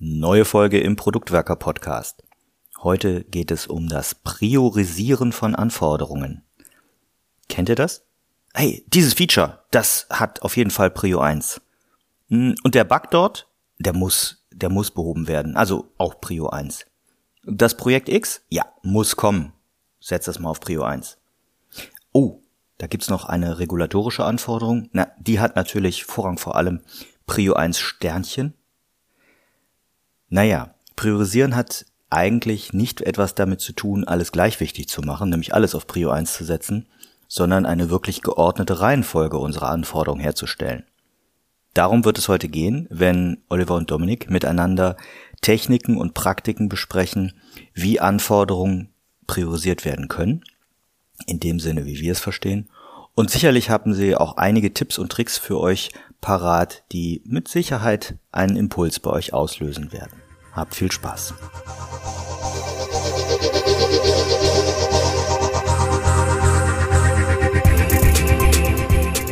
[0.00, 2.22] Neue Folge im Produktwerker Podcast.
[2.84, 6.44] Heute geht es um das Priorisieren von Anforderungen.
[7.48, 8.04] Kennt ihr das?
[8.54, 11.60] Hey, dieses Feature, das hat auf jeden Fall Prio 1.
[12.28, 13.48] Hm, und der Bug dort,
[13.80, 15.56] der muss, der muss behoben werden.
[15.56, 16.86] Also auch Prio 1.
[17.42, 19.52] Das Projekt X, ja, muss kommen.
[19.98, 21.18] Setz das mal auf Prio 1.
[22.12, 22.40] Oh,
[22.76, 24.90] da gibt's noch eine regulatorische Anforderung.
[24.92, 26.82] Na, die hat natürlich Vorrang vor allem
[27.26, 28.54] Prio 1 Sternchen
[30.28, 35.54] naja, priorisieren hat eigentlich nicht etwas damit zu tun, alles gleich wichtig zu machen, nämlich
[35.54, 36.86] alles auf Prio 1 zu setzen,
[37.28, 40.84] sondern eine wirklich geordnete Reihenfolge unserer Anforderungen herzustellen.
[41.74, 44.96] Darum wird es heute gehen, wenn Oliver und Dominik miteinander
[45.42, 47.34] Techniken und Praktiken besprechen,
[47.74, 48.88] wie Anforderungen
[49.26, 50.42] priorisiert werden können,
[51.26, 52.68] in dem Sinne, wie wir es verstehen.
[53.18, 55.90] Und sicherlich haben sie auch einige Tipps und Tricks für euch
[56.20, 60.22] parat, die mit Sicherheit einen Impuls bei euch auslösen werden.
[60.52, 61.34] Habt viel Spaß.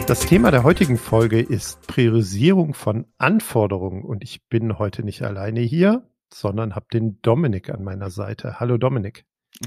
[0.09, 5.61] Das Thema der heutigen Folge ist Priorisierung von Anforderungen und ich bin heute nicht alleine
[5.61, 8.59] hier, sondern habe den Dominik an meiner Seite.
[8.59, 9.27] Hallo Dominik.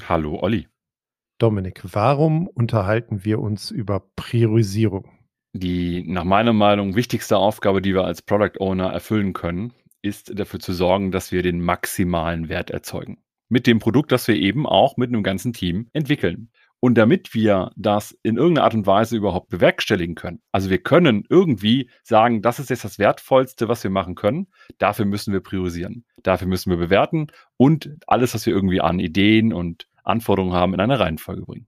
[0.09, 0.67] Hallo Olli.
[1.39, 5.09] Dominik, warum unterhalten wir uns über Priorisierung?
[5.53, 10.59] Die nach meiner Meinung wichtigste Aufgabe, die wir als Product Owner erfüllen können, ist dafür
[10.59, 13.19] zu sorgen, dass wir den maximalen Wert erzeugen.
[13.47, 16.51] Mit dem Produkt, das wir eben auch mit einem ganzen Team entwickeln.
[16.81, 21.25] Und damit wir das in irgendeiner Art und Weise überhaupt bewerkstelligen können, also wir können
[21.29, 26.05] irgendwie sagen, das ist jetzt das Wertvollste, was wir machen können, dafür müssen wir priorisieren,
[26.23, 30.79] dafür müssen wir bewerten und alles, was wir irgendwie an Ideen und Anforderungen haben, in
[30.79, 31.67] eine Reihenfolge bringen.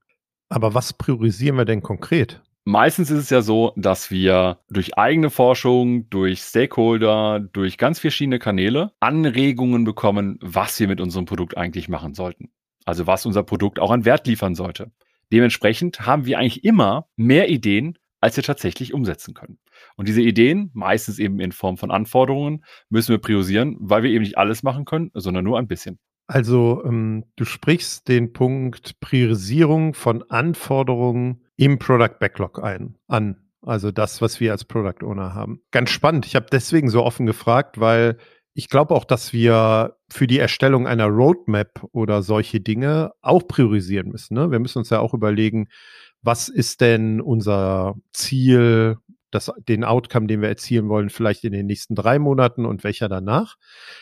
[0.49, 2.41] Aber was priorisieren wir denn konkret?
[2.63, 8.38] Meistens ist es ja so, dass wir durch eigene Forschung, durch Stakeholder, durch ganz verschiedene
[8.38, 12.51] Kanäle Anregungen bekommen, was wir mit unserem Produkt eigentlich machen sollten.
[12.85, 14.91] Also was unser Produkt auch an Wert liefern sollte.
[15.31, 19.57] Dementsprechend haben wir eigentlich immer mehr Ideen, als wir tatsächlich umsetzen können.
[19.95, 24.23] Und diese Ideen, meistens eben in Form von Anforderungen, müssen wir priorisieren, weil wir eben
[24.23, 26.00] nicht alles machen können, sondern nur ein bisschen.
[26.27, 33.37] Also ähm, du sprichst den Punkt Priorisierung von Anforderungen im Product Backlog ein, an.
[33.61, 35.61] Also das, was wir als Product Owner haben.
[35.71, 36.25] Ganz spannend.
[36.25, 38.17] Ich habe deswegen so offen gefragt, weil
[38.53, 44.09] ich glaube auch, dass wir für die Erstellung einer Roadmap oder solche Dinge auch priorisieren
[44.09, 44.33] müssen.
[44.33, 44.51] Ne?
[44.51, 45.67] Wir müssen uns ja auch überlegen,
[46.21, 48.97] was ist denn unser Ziel,
[49.31, 53.09] das, den Outcome, den wir erzielen wollen, vielleicht in den nächsten drei Monaten und welcher
[53.09, 53.56] danach.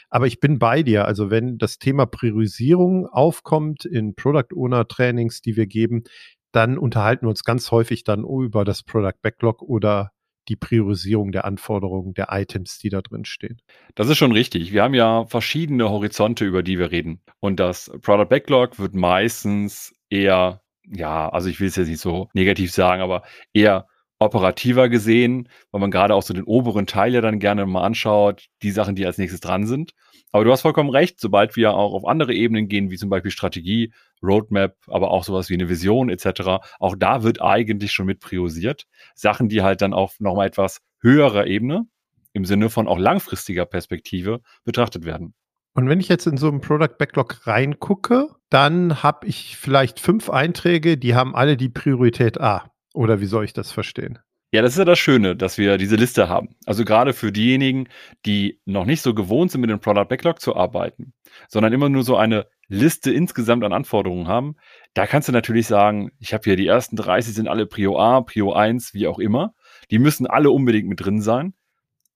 [0.09, 1.05] Aber ich bin bei dir.
[1.05, 6.03] Also wenn das Thema Priorisierung aufkommt in Product Owner Trainings, die wir geben,
[6.51, 10.11] dann unterhalten wir uns ganz häufig dann über das Product Backlog oder
[10.47, 13.61] die Priorisierung der Anforderungen der Items, die da drin stehen.
[13.93, 14.73] Das ist schon richtig.
[14.73, 17.21] Wir haben ja verschiedene Horizonte, über die wir reden.
[17.39, 22.29] Und das Product Backlog wird meistens eher, ja, also ich will es jetzt nicht so
[22.33, 23.21] negativ sagen, aber
[23.53, 23.85] eher
[24.19, 28.47] operativer gesehen, weil man gerade auch so den oberen Teil ja dann gerne mal anschaut,
[28.61, 29.93] die Sachen, die als nächstes dran sind.
[30.31, 33.31] Aber du hast vollkommen recht, sobald wir auch auf andere Ebenen gehen, wie zum Beispiel
[33.31, 38.19] Strategie, Roadmap, aber auch sowas wie eine Vision etc., auch da wird eigentlich schon mit
[38.19, 38.85] priorisiert.
[39.15, 41.85] Sachen, die halt dann auf nochmal etwas höherer Ebene,
[42.33, 45.33] im Sinne von auch langfristiger Perspektive, betrachtet werden.
[45.73, 50.29] Und wenn ich jetzt in so einen Product Backlog reingucke, dann habe ich vielleicht fünf
[50.29, 52.69] Einträge, die haben alle die Priorität A.
[52.99, 54.19] Oder wie soll ich das verstehen?
[54.51, 56.57] Ja, das ist ja das Schöne, dass wir diese Liste haben.
[56.65, 57.87] Also gerade für diejenigen,
[58.25, 61.13] die noch nicht so gewohnt sind, mit dem Product Backlog zu arbeiten,
[61.47, 64.57] sondern immer nur so eine Liste insgesamt an Anforderungen haben,
[64.95, 68.19] da kannst du natürlich sagen, ich habe hier die ersten 30 sind alle Prio A,
[68.19, 69.53] Prio 1, wie auch immer.
[69.91, 71.53] Die müssen alle unbedingt mit drin sein.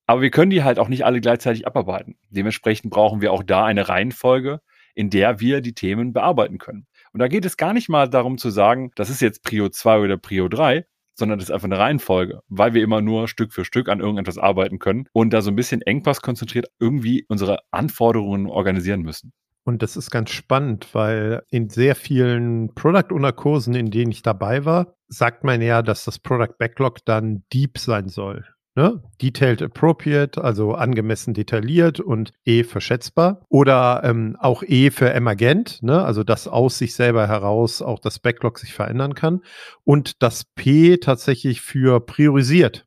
[0.04, 2.18] Aber wir können die halt auch nicht alle gleichzeitig abarbeiten.
[2.28, 4.60] Dementsprechend brauchen wir auch da eine Reihenfolge,
[4.94, 6.86] in der wir die Themen bearbeiten können.
[7.14, 10.00] Und da geht es gar nicht mal darum zu sagen, das ist jetzt Prio 2
[10.00, 13.64] oder Prio 3, sondern das ist einfach eine Reihenfolge, weil wir immer nur Stück für
[13.64, 18.48] Stück an irgendetwas arbeiten können und da so ein bisschen Engpass konzentriert irgendwie unsere Anforderungen
[18.48, 19.32] organisieren müssen.
[19.62, 24.22] Und das ist ganz spannend, weil in sehr vielen Product Owner Kursen, in denen ich
[24.22, 28.44] dabei war, sagt man ja, dass das Product Backlog dann deep sein soll.
[28.76, 29.02] Ne?
[29.22, 33.40] Detailed appropriate, also angemessen detailliert und E für schätzbar.
[33.48, 36.04] Oder ähm, auch E für emergent, ne?
[36.04, 39.42] also dass aus sich selber heraus auch das Backlog sich verändern kann.
[39.84, 42.86] Und das P tatsächlich für priorisiert.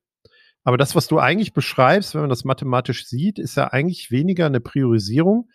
[0.66, 4.48] Aber das, was du eigentlich beschreibst, wenn man das mathematisch sieht, ist ja eigentlich weniger
[4.48, 5.48] eine Priorisierung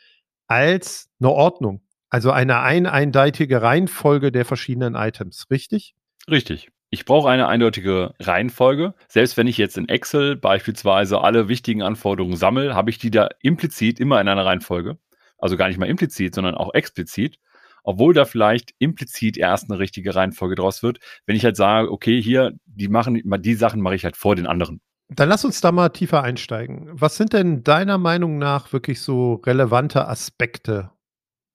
[0.46, 1.82] als eine Ordnung.
[2.08, 5.94] Also eine ein eindeutige Reihenfolge der verschiedenen Items, richtig?
[6.30, 6.70] Richtig.
[6.94, 8.92] Ich brauche eine eindeutige Reihenfolge.
[9.08, 13.28] Selbst wenn ich jetzt in Excel beispielsweise alle wichtigen Anforderungen sammle, habe ich die da
[13.40, 14.98] implizit immer in einer Reihenfolge.
[15.38, 17.38] Also gar nicht mal implizit, sondern auch explizit.
[17.82, 22.20] Obwohl da vielleicht implizit erst eine richtige Reihenfolge draus wird, wenn ich halt sage, okay,
[22.20, 24.82] hier, die machen, die Sachen mache ich halt vor den anderen.
[25.08, 26.90] Dann lass uns da mal tiefer einsteigen.
[26.92, 30.90] Was sind denn deiner Meinung nach wirklich so relevante Aspekte,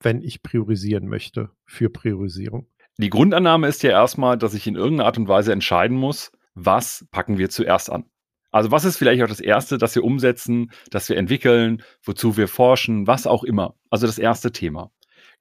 [0.02, 2.66] wenn ich priorisieren möchte für Priorisierung?
[2.98, 7.06] Die Grundannahme ist ja erstmal, dass ich in irgendeiner Art und Weise entscheiden muss, was
[7.12, 8.06] packen wir zuerst an.
[8.52, 12.48] Also was ist vielleicht auch das Erste, das wir umsetzen, das wir entwickeln, wozu wir
[12.48, 13.76] forschen, was auch immer.
[13.90, 14.92] Also das erste Thema.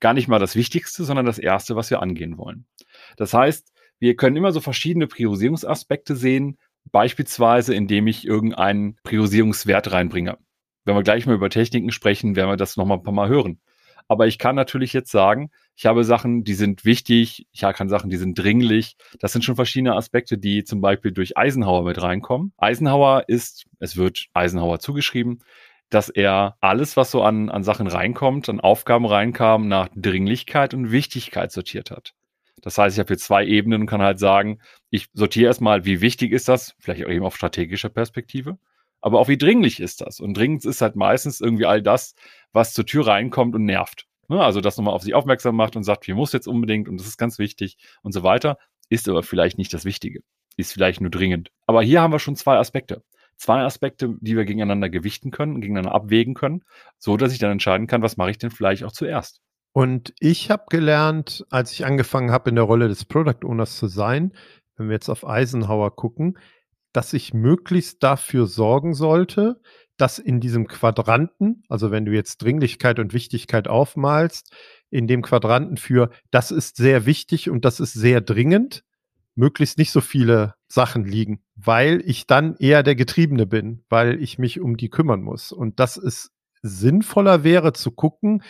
[0.00, 2.67] Gar nicht mal das Wichtigste, sondern das Erste, was wir angehen wollen.
[3.17, 6.58] Das heißt, wir können immer so verschiedene Priorisierungsaspekte sehen,
[6.93, 10.38] Beispielsweise, indem ich irgendeinen Priorisierungswert reinbringe.
[10.85, 13.61] Wenn wir gleich mal über Techniken sprechen, werden wir das nochmal ein paar Mal hören.
[14.08, 18.08] Aber ich kann natürlich jetzt sagen, ich habe Sachen, die sind wichtig, ich kann Sachen,
[18.08, 18.96] die sind dringlich.
[19.20, 22.55] Das sind schon verschiedene Aspekte, die zum Beispiel durch Eisenhower mit reinkommen.
[22.56, 25.40] Eisenhower ist, es wird Eisenhower zugeschrieben,
[25.90, 30.90] dass er alles, was so an, an Sachen reinkommt, an Aufgaben reinkam, nach Dringlichkeit und
[30.90, 32.14] Wichtigkeit sortiert hat.
[32.62, 36.00] Das heißt, ich habe hier zwei Ebenen und kann halt sagen, ich sortiere erstmal, wie
[36.00, 38.58] wichtig ist das, vielleicht auch eben auf strategischer Perspektive,
[39.02, 40.20] aber auch wie dringlich ist das.
[40.20, 42.14] Und dringend ist halt meistens irgendwie all das,
[42.52, 44.06] was zur Tür reinkommt und nervt.
[44.28, 46.99] Ne, also das nochmal auf sich aufmerksam macht und sagt, hier muss jetzt unbedingt und
[46.99, 48.58] das ist ganz wichtig und so weiter,
[48.88, 50.20] ist aber vielleicht nicht das Wichtige,
[50.56, 51.50] ist vielleicht nur dringend.
[51.67, 53.02] Aber hier haben wir schon zwei Aspekte.
[53.37, 56.62] Zwei Aspekte, die wir gegeneinander gewichten können, gegeneinander abwägen können,
[56.99, 59.40] so dass ich dann entscheiden kann, was mache ich denn vielleicht auch zuerst.
[59.73, 63.88] Und ich habe gelernt, als ich angefangen habe, in der Rolle des Product Owners zu
[63.88, 64.32] sein,
[64.76, 66.38] wenn wir jetzt auf Eisenhower gucken,
[66.94, 69.61] dass ich möglichst dafür sorgen sollte,
[69.96, 74.52] dass in diesem Quadranten, also wenn du jetzt Dringlichkeit und Wichtigkeit aufmalst,
[74.90, 78.84] in dem Quadranten für das ist sehr wichtig und das ist sehr dringend,
[79.34, 84.38] möglichst nicht so viele Sachen liegen, weil ich dann eher der Getriebene bin, weil ich
[84.38, 85.52] mich um die kümmern muss.
[85.52, 86.31] Und das ist
[86.62, 88.43] sinnvoller wäre zu gucken,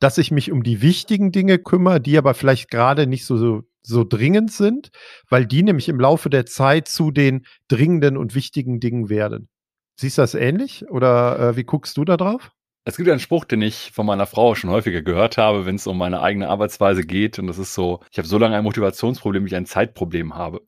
[0.00, 3.62] dass ich mich um die wichtigen Dinge kümmere, die aber vielleicht gerade nicht so, so,
[3.82, 4.90] so dringend sind,
[5.30, 9.48] weil die nämlich im Laufe der Zeit zu den dringenden und wichtigen Dingen werden.
[9.96, 12.50] Siehst du das ähnlich oder äh, wie guckst du da drauf?
[12.86, 15.86] Es gibt einen Spruch, den ich von meiner Frau schon häufiger gehört habe, wenn es
[15.86, 17.38] um meine eigene Arbeitsweise geht.
[17.38, 20.60] Und das ist so, ich habe so lange ein Motivationsproblem, wie ich ein Zeitproblem habe.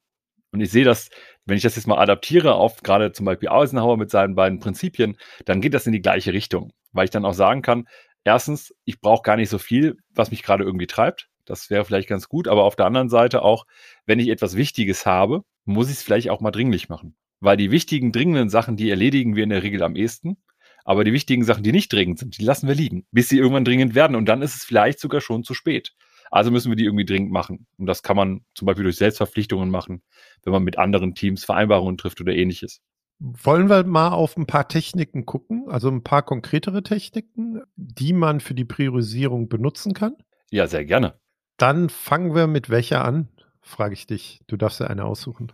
[0.52, 1.10] Und ich sehe das,
[1.44, 5.18] wenn ich das jetzt mal adaptiere auf gerade zum Beispiel Eisenhower mit seinen beiden Prinzipien,
[5.44, 6.72] dann geht das in die gleiche Richtung.
[6.92, 7.86] Weil ich dann auch sagen kann,
[8.24, 11.28] erstens, ich brauche gar nicht so viel, was mich gerade irgendwie treibt.
[11.44, 12.48] Das wäre vielleicht ganz gut.
[12.48, 13.66] Aber auf der anderen Seite auch,
[14.06, 17.14] wenn ich etwas Wichtiges habe, muss ich es vielleicht auch mal dringlich machen.
[17.40, 20.36] Weil die wichtigen, dringenden Sachen, die erledigen wir in der Regel am ehesten.
[20.84, 23.64] Aber die wichtigen Sachen, die nicht dringend sind, die lassen wir liegen, bis sie irgendwann
[23.64, 24.16] dringend werden.
[24.16, 25.92] Und dann ist es vielleicht sogar schon zu spät.
[26.30, 27.66] Also müssen wir die irgendwie dringend machen.
[27.76, 30.02] Und das kann man zum Beispiel durch Selbstverpflichtungen machen,
[30.44, 32.80] wenn man mit anderen Teams Vereinbarungen trifft oder ähnliches.
[33.18, 38.40] Wollen wir mal auf ein paar Techniken gucken, also ein paar konkretere Techniken, die man
[38.40, 40.16] für die Priorisierung benutzen kann?
[40.50, 41.18] Ja, sehr gerne.
[41.56, 43.28] Dann fangen wir mit welcher an,
[43.62, 44.40] frage ich dich.
[44.46, 45.52] Du darfst ja eine aussuchen.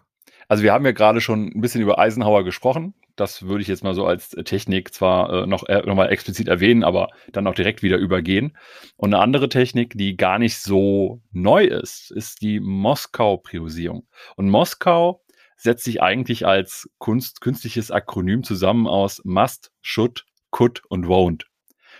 [0.52, 2.92] Also wir haben ja gerade schon ein bisschen über Eisenhower gesprochen.
[3.16, 6.46] Das würde ich jetzt mal so als Technik zwar äh, noch, äh, noch mal explizit
[6.46, 8.54] erwähnen, aber dann auch direkt wieder übergehen.
[8.96, 14.06] Und eine andere Technik, die gar nicht so neu ist, ist die Moskau-Priorisierung.
[14.36, 15.22] Und Moskau
[15.56, 21.44] setzt sich eigentlich als Kunst, künstliches Akronym zusammen aus Must, Should, Could und Won't.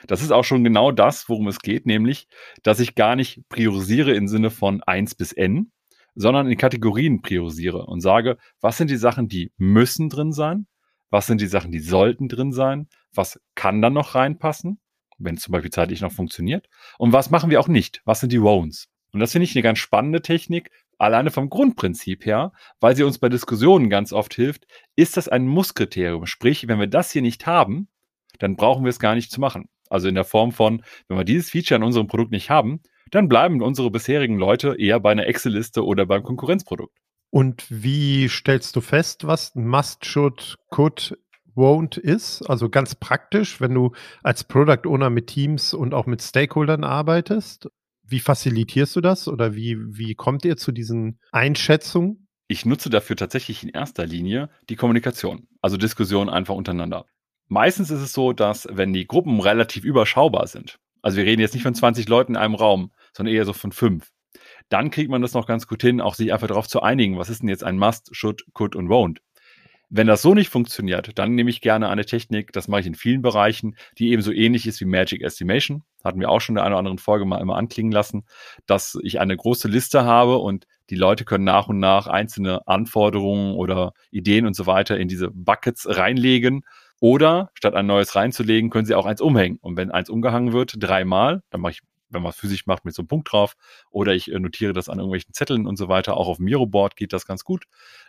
[0.06, 2.28] Das ist auch schon genau das, worum es geht, nämlich,
[2.62, 5.72] dass ich gar nicht priorisiere im Sinne von 1 bis n,
[6.14, 10.66] sondern in Kategorien priorisiere und sage, was sind die Sachen, die müssen drin sein,
[11.10, 14.80] was sind die Sachen, die sollten drin sein, was kann dann noch reinpassen,
[15.18, 18.32] wenn es zum Beispiel zeitlich noch funktioniert, und was machen wir auch nicht, was sind
[18.32, 18.88] die Won'ts.
[19.12, 23.18] Und das finde ich eine ganz spannende Technik, alleine vom Grundprinzip her, weil sie uns
[23.18, 24.66] bei Diskussionen ganz oft hilft,
[24.96, 26.26] ist das ein Musskriterium.
[26.26, 27.88] Sprich, wenn wir das hier nicht haben,
[28.38, 29.68] dann brauchen wir es gar nicht zu machen.
[29.90, 32.80] Also in der Form von, wenn wir dieses Feature in unserem Produkt nicht haben,
[33.12, 36.98] dann bleiben unsere bisherigen Leute eher bei einer Excel-Liste oder beim Konkurrenzprodukt.
[37.30, 41.16] Und wie stellst du fest, was Must, Should, Could,
[41.54, 42.42] Won't ist?
[42.48, 43.92] Also ganz praktisch, wenn du
[44.22, 47.68] als Product Owner mit Teams und auch mit Stakeholdern arbeitest.
[48.02, 52.28] Wie facilitierst du das oder wie, wie kommt ihr zu diesen Einschätzungen?
[52.48, 57.06] Ich nutze dafür tatsächlich in erster Linie die Kommunikation, also Diskussionen einfach untereinander.
[57.48, 61.54] Meistens ist es so, dass wenn die Gruppen relativ überschaubar sind, also wir reden jetzt
[61.54, 64.10] nicht von 20 Leuten in einem Raum, sondern eher so von fünf,
[64.68, 67.28] dann kriegt man das noch ganz gut hin, auch sich einfach darauf zu einigen, was
[67.28, 69.18] ist denn jetzt ein Must, Should, Could und Won't.
[69.94, 72.94] Wenn das so nicht funktioniert, dann nehme ich gerne eine Technik, das mache ich in
[72.94, 75.82] vielen Bereichen, die ebenso ähnlich ist wie Magic Estimation.
[76.02, 78.24] Hatten wir auch schon in einer oder anderen Folge mal immer anklingen lassen,
[78.64, 83.54] dass ich eine große Liste habe und Die Leute können nach und nach einzelne Anforderungen
[83.54, 86.66] oder Ideen und so weiter in diese Buckets reinlegen.
[87.00, 89.58] Oder statt ein neues reinzulegen, können sie auch eins umhängen.
[89.62, 91.80] Und wenn eins umgehangen wird, dreimal, dann mache ich
[92.12, 93.54] wenn man es physisch macht, mit so einem Punkt drauf.
[93.90, 96.16] Oder ich äh, notiere das an irgendwelchen Zetteln und so weiter.
[96.16, 97.64] Auch auf dem Miroboard geht das ganz gut.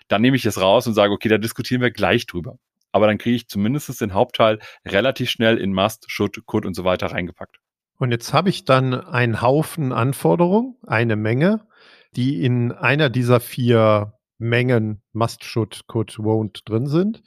[0.08, 2.58] Dann nehme ich es raus und sage, okay, da diskutieren wir gleich drüber.
[2.92, 6.84] Aber dann kriege ich zumindest den Hauptteil relativ schnell in Must, Should, Could und so
[6.84, 7.60] weiter reingepackt.
[7.98, 11.68] Und jetzt habe ich dann einen Haufen Anforderungen, eine Menge,
[12.16, 17.24] die in einer dieser vier Mengen Must, Should, Could, Won't drin sind.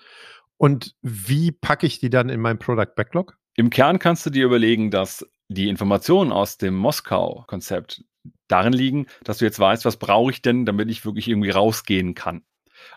[0.56, 3.36] Und wie packe ich die dann in mein Product Backlog?
[3.54, 8.04] Im Kern kannst du dir überlegen, dass die Informationen aus dem Moskau-Konzept
[8.48, 12.14] darin liegen, dass du jetzt weißt, was brauche ich denn, damit ich wirklich irgendwie rausgehen
[12.14, 12.42] kann.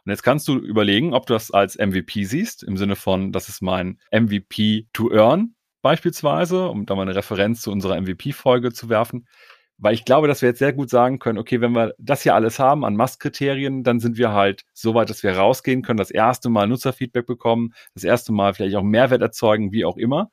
[0.05, 3.49] Und jetzt kannst du überlegen, ob du das als MVP siehst, im Sinne von, das
[3.49, 8.89] ist mein MVP to earn beispielsweise, um da mal eine Referenz zu unserer MVP-Folge zu
[8.89, 9.27] werfen.
[9.81, 12.35] Weil ich glaube, dass wir jetzt sehr gut sagen können, okay, wenn wir das hier
[12.35, 16.11] alles haben an Must-Kriterien, dann sind wir halt so weit, dass wir rausgehen können, das
[16.11, 20.31] erste Mal Nutzerfeedback bekommen, das erste Mal vielleicht auch Mehrwert erzeugen, wie auch immer.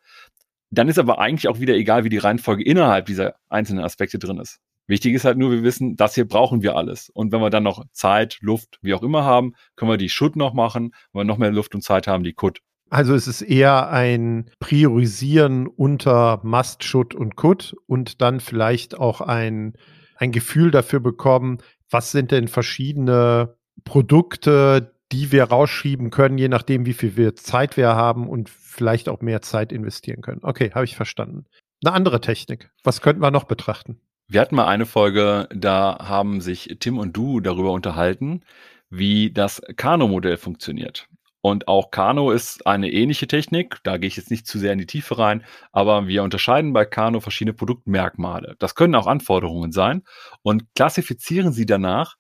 [0.71, 4.39] Dann ist aber eigentlich auch wieder egal, wie die Reihenfolge innerhalb dieser einzelnen Aspekte drin
[4.39, 4.59] ist.
[4.89, 7.11] Wichtig ist halt nur, wir wissen, das hier brauchen wir alles.
[7.11, 10.37] Und wenn wir dann noch Zeit, Luft, wie auch immer haben, können wir die Should
[10.37, 10.93] noch machen.
[11.13, 12.61] Wenn wir noch mehr Luft und Zeit haben, die Could.
[12.89, 19.21] Also es ist eher ein Priorisieren unter Must, Should und Could und dann vielleicht auch
[19.21, 19.75] ein,
[20.17, 21.59] ein Gefühl dafür bekommen,
[21.91, 27.95] was sind denn verschiedene Produkte, die wir rausschieben können, je nachdem, wie viel Zeit wir
[27.95, 30.41] haben und vielleicht auch mehr Zeit investieren können.
[30.43, 31.47] Okay, habe ich verstanden.
[31.85, 32.71] Eine andere Technik.
[32.83, 34.01] Was könnten wir noch betrachten?
[34.29, 38.43] Wir hatten mal eine Folge, da haben sich Tim und du darüber unterhalten,
[38.91, 41.07] wie das Kano-Modell funktioniert.
[41.47, 43.79] Und auch Kano ist eine ähnliche Technik.
[43.85, 46.85] Da gehe ich jetzt nicht zu sehr in die Tiefe rein, aber wir unterscheiden bei
[46.85, 48.57] Kano verschiedene Produktmerkmale.
[48.59, 50.03] Das können auch Anforderungen sein
[50.43, 52.17] und klassifizieren sie danach,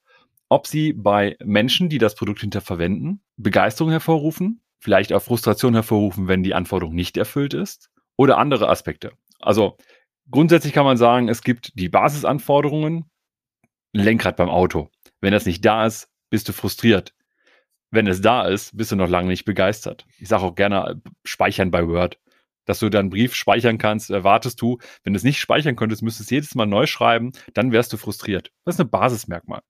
[0.49, 6.29] ob sie bei Menschen, die das Produkt hinter verwenden, Begeisterung hervorrufen, vielleicht auch Frustration hervorrufen,
[6.29, 9.12] wenn die Anforderung nicht erfüllt ist oder andere Aspekte.
[9.41, 9.76] Also
[10.31, 13.11] grundsätzlich kann man sagen, es gibt die Basisanforderungen,
[13.93, 14.91] Lenkrad beim Auto.
[15.21, 17.15] Wenn das nicht da ist, bist du frustriert.
[17.91, 20.07] Wenn es da ist, bist du noch lange nicht begeistert.
[20.19, 22.19] Ich sage auch gerne speichern bei Word.
[22.67, 24.79] Dass du deinen Brief speichern kannst, erwartest du.
[25.05, 27.97] Wenn du es nicht speichern könntest, müsstest du jedes Mal neu schreiben, dann wärst du
[27.97, 28.50] frustriert.
[28.65, 29.62] Das ist ein Basismerkmal.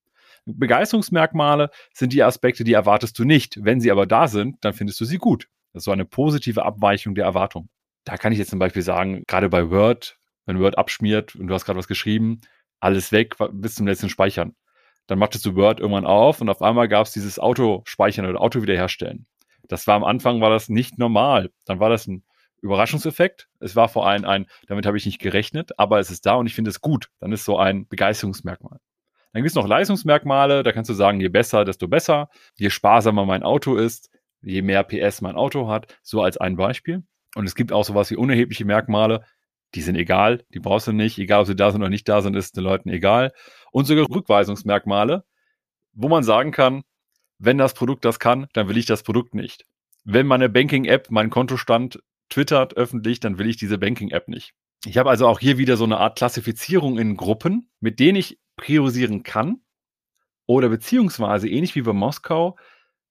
[0.47, 3.59] Begeisterungsmerkmale sind die Aspekte, die erwartest du nicht.
[3.63, 5.49] Wenn sie aber da sind, dann findest du sie gut.
[5.73, 7.69] Das ist so eine positive Abweichung der Erwartung.
[8.05, 11.55] Da kann ich jetzt zum Beispiel sagen, gerade bei Word, wenn Word abschmiert und du
[11.55, 12.41] hast gerade was geschrieben,
[12.79, 14.55] alles weg bis zum letzten Speichern.
[15.09, 18.63] Dann machtest du Word irgendwann auf und auf einmal gab es dieses Auto-Speichern oder Auto
[18.63, 19.27] wiederherstellen.
[19.69, 21.51] Das war am Anfang war das nicht normal.
[21.65, 22.25] Dann war das ein
[22.63, 23.49] Überraschungseffekt.
[23.61, 26.47] Es war vor allem ein, damit habe ich nicht gerechnet, aber es ist da und
[26.47, 27.11] ich finde es gut.
[27.19, 28.79] Dann ist so ein Begeisterungsmerkmal.
[29.37, 32.31] Dann gibt es noch Leistungsmerkmale, da kannst du sagen, je besser, desto besser.
[32.55, 34.09] Je sparsamer mein Auto ist,
[34.41, 37.03] je mehr PS mein Auto hat, so als ein Beispiel.
[37.35, 39.27] Und es gibt auch sowas wie unerhebliche Merkmale,
[39.75, 42.23] die sind egal, die brauchst du nicht, egal ob sie da sind oder nicht da
[42.23, 43.35] sind, ist den Leuten egal.
[43.73, 45.23] Und sogar Rückweisungsmerkmale,
[45.93, 46.81] wo man sagen kann,
[47.39, 49.67] wenn das Produkt das kann, dann will ich das Produkt nicht.
[50.05, 54.55] Wenn meine Banking-App meinen Kontostand twittert öffentlich, dann will ich diese Banking-App nicht.
[54.87, 58.39] Ich habe also auch hier wieder so eine Art Klassifizierung in Gruppen, mit denen ich
[58.57, 59.61] priorisieren kann
[60.47, 62.57] oder beziehungsweise ähnlich wie bei Moskau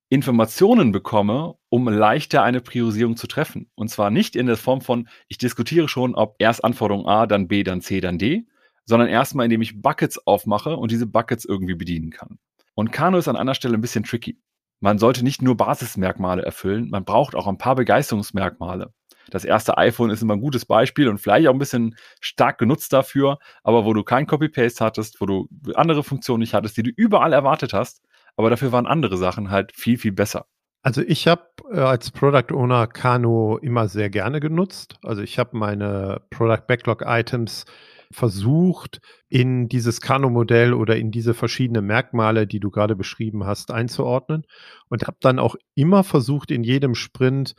[0.09, 3.69] Informationen bekomme, um leichter eine Priorisierung zu treffen.
[3.75, 7.47] Und zwar nicht in der Form von, ich diskutiere schon, ob erst Anforderung A, dann
[7.47, 8.45] B, dann C, dann D,
[8.85, 12.37] sondern erstmal, indem ich Buckets aufmache und diese Buckets irgendwie bedienen kann.
[12.75, 14.39] Und Kano ist an einer Stelle ein bisschen tricky.
[14.79, 18.93] Man sollte nicht nur Basismerkmale erfüllen, man braucht auch ein paar Begeisterungsmerkmale.
[19.29, 22.93] Das erste iPhone ist immer ein gutes Beispiel und vielleicht auch ein bisschen stark genutzt
[22.93, 26.91] dafür, aber wo du kein Copy-Paste hattest, wo du andere Funktionen nicht hattest, die du
[26.91, 28.01] überall erwartet hast,
[28.35, 30.45] aber dafür waren andere Sachen halt viel, viel besser.
[30.85, 31.41] Also ich habe
[31.71, 34.99] äh, als Product Owner Kano immer sehr gerne genutzt.
[35.03, 37.65] Also ich habe meine Product Backlog Items
[38.11, 44.45] versucht, in dieses Kano-Modell oder in diese verschiedenen Merkmale, die du gerade beschrieben hast, einzuordnen
[44.87, 47.55] und habe dann auch immer versucht, in jedem Sprint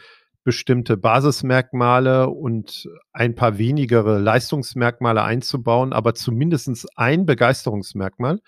[0.47, 8.39] bestimmte Basismerkmale und ein paar wenigere Leistungsmerkmale einzubauen, aber zumindest ein Begeisterungsmerkmal.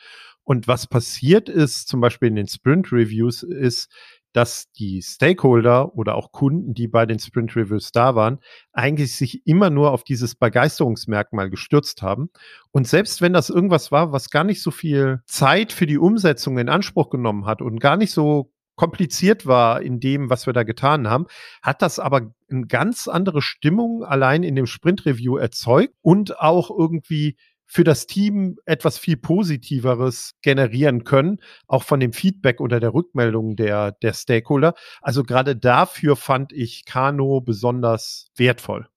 [0.45, 3.93] Und was passiert ist, zum Beispiel in den Sprint Reviews, ist,
[4.33, 8.39] dass die Stakeholder oder auch Kunden, die bei den Sprint Reviews da waren,
[8.73, 12.31] eigentlich sich immer nur auf dieses Begeisterungsmerkmal gestürzt haben.
[12.71, 16.59] Und selbst wenn das irgendwas war, was gar nicht so viel Zeit für die Umsetzung
[16.59, 20.63] in Anspruch genommen hat und gar nicht so kompliziert war in dem, was wir da
[20.63, 21.27] getan haben,
[21.61, 27.37] hat das aber eine ganz andere Stimmung allein in dem Sprint-Review erzeugt und auch irgendwie
[27.67, 33.57] für das Team etwas viel Positiveres generieren können, auch von dem Feedback oder der Rückmeldung
[33.57, 34.75] der, der Stakeholder.
[35.03, 38.89] Also gerade dafür fand ich Kano besonders wertvoll.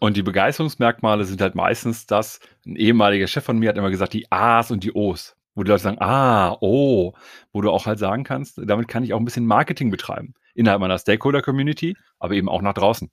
[0.00, 4.12] Und die Begeisterungsmerkmale sind halt meistens das, ein ehemaliger Chef von mir hat immer gesagt,
[4.12, 5.34] die A's und die O's.
[5.60, 7.12] Wo die Leute sagen, ah, oh,
[7.52, 10.32] wo du auch halt sagen kannst, damit kann ich auch ein bisschen Marketing betreiben.
[10.54, 13.10] Innerhalb meiner Stakeholder-Community, aber eben auch nach draußen.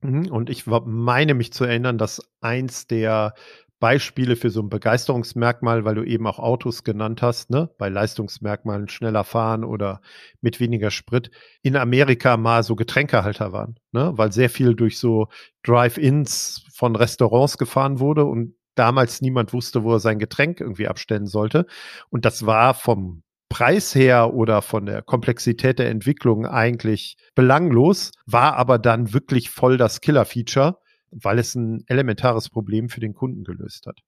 [0.00, 3.34] Mhm, und ich meine mich zu erinnern, dass eins der
[3.78, 7.68] Beispiele für so ein Begeisterungsmerkmal, weil du eben auch Autos genannt hast, ne?
[7.76, 10.00] bei Leistungsmerkmalen schneller fahren oder
[10.40, 11.30] mit weniger Sprit,
[11.60, 14.12] in Amerika mal so Getränkehalter waren, ne?
[14.14, 15.28] weil sehr viel durch so
[15.62, 21.26] Drive-ins von Restaurants gefahren wurde und damals niemand wusste, wo er sein Getränk irgendwie abstellen
[21.26, 21.66] sollte.
[22.10, 28.56] Und das war vom Preis her oder von der Komplexität der Entwicklung eigentlich belanglos, war
[28.56, 30.78] aber dann wirklich voll das Killer-Feature
[31.12, 34.00] weil es ein elementares Problem für den Kunden gelöst hat.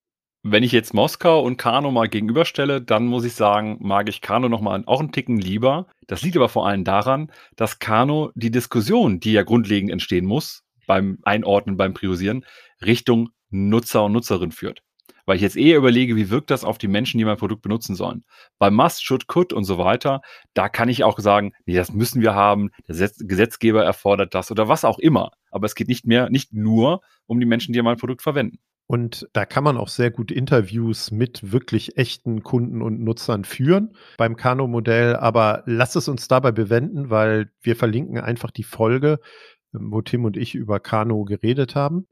[0.42, 4.49] Wenn ich jetzt Moskau und Kano mal gegenüberstelle, dann muss ich sagen, mag ich Kano
[4.49, 5.87] noch mal auch einen Ticken lieber.
[6.06, 10.62] Das liegt aber vor allem daran, dass Kano die Diskussion, die ja grundlegend entstehen muss,
[10.87, 12.44] beim Einordnen, beim Priorisieren,
[12.85, 14.83] Richtung Nutzer und Nutzerin führt.
[15.27, 17.95] Weil ich jetzt eher überlege, wie wirkt das auf die Menschen, die mein Produkt benutzen
[17.95, 18.25] sollen.
[18.59, 20.21] Bei Must, Should, Could und so weiter,
[20.53, 24.69] da kann ich auch sagen, nee, das müssen wir haben, der Gesetzgeber erfordert das oder
[24.69, 27.97] was auch immer aber es geht nicht mehr, nicht nur um die Menschen, die mein
[27.97, 28.59] Produkt verwenden.
[28.87, 33.95] Und da kann man auch sehr gut Interviews mit wirklich echten Kunden und Nutzern führen
[34.19, 35.15] beim Kano-Modell.
[35.17, 39.21] Aber lass es uns dabei bewenden, weil wir verlinken einfach die Folge,
[39.73, 42.09] ähm, wo Tim und ich über Kano geredet haben.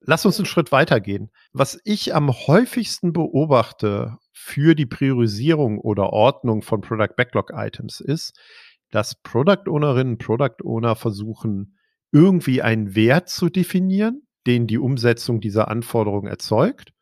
[0.00, 1.30] Lass uns einen Schritt weitergehen.
[1.52, 8.38] Was ich am häufigsten beobachte für die Priorisierung oder Ordnung von Product Backlog Items ist,
[8.90, 11.76] dass Product Ownerinnen, Product Owner versuchen,
[12.12, 16.92] irgendwie einen Wert zu definieren, den die Umsetzung dieser Anforderung erzeugt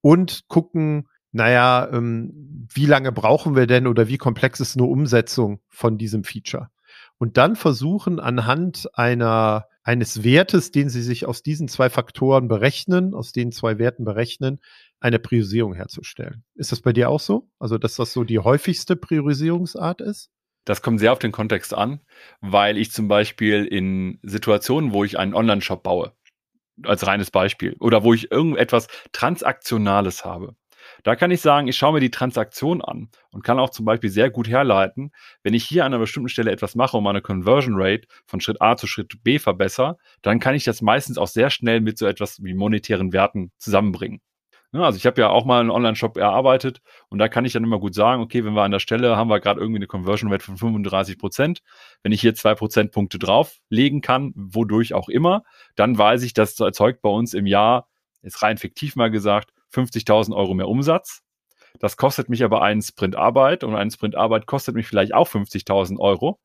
[0.00, 5.60] und gucken, naja, ähm, wie lange brauchen wir denn oder wie komplex ist eine Umsetzung
[5.68, 6.68] von diesem Feature?
[7.18, 13.14] Und dann versuchen anhand einer, eines Wertes, den sie sich aus diesen zwei Faktoren berechnen,
[13.14, 14.60] aus den zwei Werten berechnen,
[15.00, 16.44] eine Priorisierung herzustellen.
[16.54, 17.48] Ist das bei dir auch so?
[17.58, 20.30] Also, dass das so die häufigste Priorisierungsart ist?
[20.64, 22.00] Das kommt sehr auf den Kontext an,
[22.40, 26.12] weil ich zum Beispiel in Situationen, wo ich einen Online-Shop baue,
[26.84, 30.54] als reines Beispiel, oder wo ich irgendetwas Transaktionales habe,
[31.02, 34.10] da kann ich sagen, ich schaue mir die Transaktion an und kann auch zum Beispiel
[34.10, 35.12] sehr gut herleiten,
[35.42, 38.60] wenn ich hier an einer bestimmten Stelle etwas mache und meine Conversion Rate von Schritt
[38.62, 42.06] A zu Schritt B verbessere, dann kann ich das meistens auch sehr schnell mit so
[42.06, 44.20] etwas wie monetären Werten zusammenbringen.
[44.74, 47.62] Ne, also ich habe ja auch mal einen Online-Shop erarbeitet und da kann ich dann
[47.62, 50.32] immer gut sagen, okay, wenn wir an der Stelle haben wir gerade irgendwie eine Conversion
[50.32, 51.62] Rate von 35 Prozent,
[52.02, 55.44] wenn ich hier zwei Prozentpunkte drauflegen kann, wodurch auch immer,
[55.76, 57.86] dann weiß ich, das erzeugt bei uns im Jahr,
[58.22, 61.22] ist rein fiktiv mal gesagt, 50.000 Euro mehr Umsatz.
[61.78, 65.28] Das kostet mich aber einen Sprint Arbeit und ein Sprint Arbeit kostet mich vielleicht auch
[65.28, 66.38] 50.000 Euro.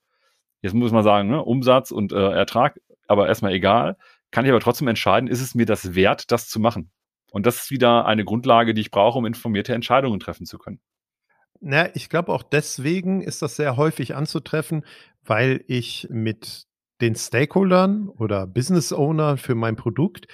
[0.62, 3.98] Jetzt muss man sagen, ne, Umsatz und äh, Ertrag, aber erstmal egal.
[4.32, 6.92] Kann ich aber trotzdem entscheiden, ist es mir das wert, das zu machen?
[7.32, 10.80] Und das ist wieder eine Grundlage, die ich brauche, um informierte Entscheidungen treffen zu können.
[11.60, 14.86] Na, ich glaube auch deswegen ist das sehr häufig anzutreffen,
[15.24, 16.66] weil ich mit
[17.02, 20.28] den Stakeholdern oder Business Owner für mein Produkt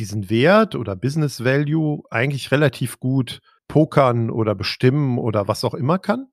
[0.00, 5.98] diesen Wert oder Business Value eigentlich relativ gut pokern oder bestimmen oder was auch immer
[5.98, 6.26] kann.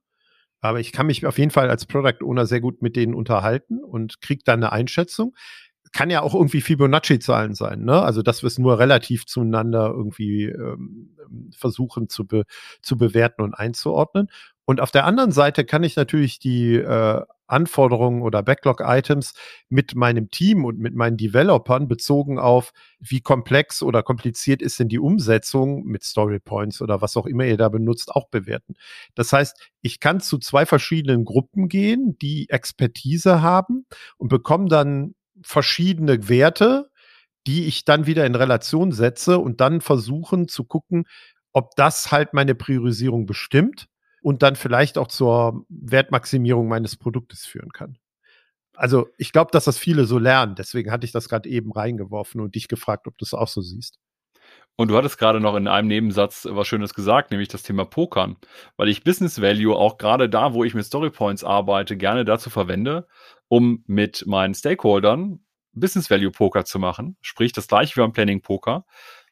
[0.59, 3.83] Aber ich kann mich auf jeden Fall als Product Owner sehr gut mit denen unterhalten
[3.83, 5.35] und kriege dann eine Einschätzung
[5.91, 8.01] kann ja auch irgendwie Fibonacci-Zahlen sein, ne?
[8.01, 11.15] Also dass wir es nur relativ zueinander irgendwie ähm,
[11.55, 12.43] versuchen zu, be
[12.81, 14.27] zu bewerten und einzuordnen.
[14.65, 19.33] Und auf der anderen Seite kann ich natürlich die äh, Anforderungen oder Backlog-Items
[19.69, 24.89] mit meinem Team und mit meinen Developern bezogen auf, wie komplex oder kompliziert ist denn
[24.89, 28.75] die Umsetzung mit Story Points oder was auch immer ihr da benutzt, auch bewerten.
[29.15, 33.85] Das heißt, ich kann zu zwei verschiedenen Gruppen gehen, die Expertise haben
[34.17, 36.89] und bekomme dann verschiedene Werte,
[37.45, 41.05] die ich dann wieder in Relation setze und dann versuchen zu gucken,
[41.53, 43.87] ob das halt meine Priorisierung bestimmt
[44.27, 47.97] und dann vielleicht auch zur Wertmaximierung meines Produktes führen kann.
[48.73, 50.55] Also ich glaube, dass das viele so lernen.
[50.55, 53.61] Deswegen hatte ich das gerade eben reingeworfen und dich gefragt, ob du es auch so
[53.61, 53.99] siehst.
[54.75, 58.35] Und du hattest gerade noch in einem Nebensatz was Schönes gesagt, nämlich das Thema Pokern.
[58.75, 62.49] Weil ich Business Value auch gerade da, wo ich mit Story Points arbeite, gerne dazu
[62.49, 63.07] verwende,
[63.47, 65.39] um mit meinen Stakeholdern
[65.71, 67.15] Business Value Poker zu machen.
[67.21, 68.85] Sprich, das gleiche wie beim Planning Poker.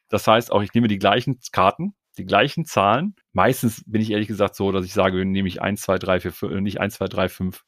[0.08, 3.14] Das heißt auch, ich nehme die gleichen Karten, die gleichen Zahlen.
[3.32, 6.60] Meistens bin ich ehrlich gesagt so, dass ich sage, nehme ich 1, 2, 3, 4,
[6.60, 7.64] nicht 1, 2, 3, 5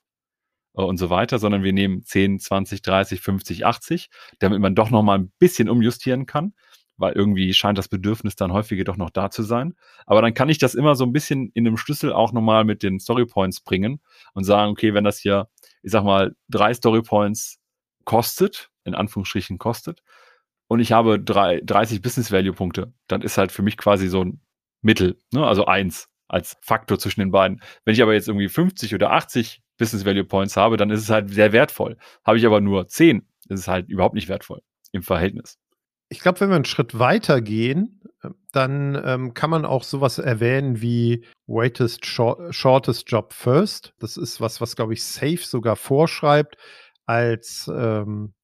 [0.73, 5.03] und so weiter, sondern wir nehmen 10, 20, 30, 50, 80, damit man doch noch
[5.03, 6.55] mal ein bisschen umjustieren kann
[6.99, 9.75] weil irgendwie scheint das Bedürfnis dann häufiger doch noch da zu sein.
[10.05, 12.83] Aber dann kann ich das immer so ein bisschen in einem Schlüssel auch nochmal mit
[12.83, 14.01] den Storypoints bringen
[14.35, 15.49] und sagen, okay, wenn das hier,
[15.83, 17.59] ich sag mal, drei Storypoints
[18.05, 20.03] kostet, in Anführungsstrichen kostet,
[20.69, 24.23] und ich habe drei, 30 Business Value Punkte, dann ist halt für mich quasi so
[24.25, 24.41] ein
[24.83, 25.45] Mittel, ne?
[25.47, 27.61] also eins als Faktor zwischen den beiden.
[27.85, 31.11] Wenn ich aber jetzt irgendwie 50 oder 80 Business Value Points habe, dann ist es
[31.11, 31.97] halt sehr wertvoll.
[32.25, 34.61] Habe ich aber nur 10, ist es halt überhaupt nicht wertvoll
[34.93, 35.59] im Verhältnis.
[36.11, 38.03] Ich glaube, wenn wir einen Schritt weiter gehen,
[38.53, 43.95] dann ähm, kann man auch sowas erwähnen wie Greatest short, Shortest Job First.
[43.99, 46.57] Das ist was, was, glaube ich, Safe sogar vorschreibt
[47.07, 48.35] als ähm,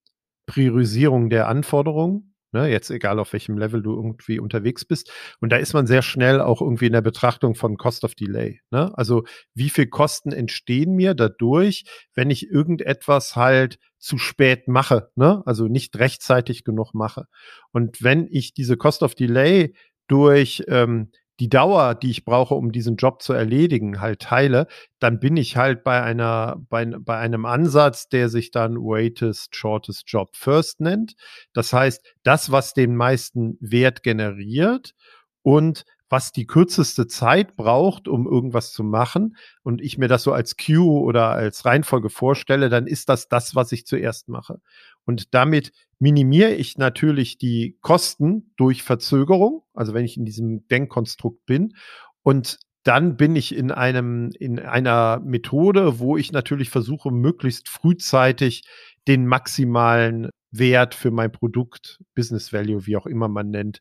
[0.46, 2.30] Priorisierung der Anforderungen.
[2.52, 5.10] Ne, jetzt egal auf welchem Level du irgendwie unterwegs bist.
[5.40, 8.60] Und da ist man sehr schnell auch irgendwie in der Betrachtung von Cost of Delay.
[8.70, 8.96] Ne?
[8.96, 11.82] Also wie viel Kosten entstehen mir dadurch,
[12.14, 15.42] wenn ich irgendetwas halt zu spät mache, ne?
[15.46, 17.26] also nicht rechtzeitig genug mache.
[17.72, 19.74] Und wenn ich diese Cost of Delay
[20.06, 24.66] durch ähm, die Dauer, die ich brauche, um diesen Job zu erledigen, halt teile,
[25.00, 30.04] dann bin ich halt bei einer, bei, bei einem Ansatz, der sich dann Waitest Shortest
[30.06, 31.14] Job First nennt.
[31.52, 34.94] Das heißt, das, was den meisten Wert generiert
[35.42, 40.32] und was die kürzeste Zeit braucht, um irgendwas zu machen, und ich mir das so
[40.32, 44.60] als Queue oder als Reihenfolge vorstelle, dann ist das das, was ich zuerst mache.
[45.04, 51.44] Und damit minimiere ich natürlich die Kosten durch Verzögerung, also wenn ich in diesem Denkkonstrukt
[51.46, 51.74] bin.
[52.22, 58.62] Und dann bin ich in einem, in einer Methode, wo ich natürlich versuche, möglichst frühzeitig
[59.08, 63.80] den maximalen Wert für mein Produkt, Business Value, wie auch immer man nennt,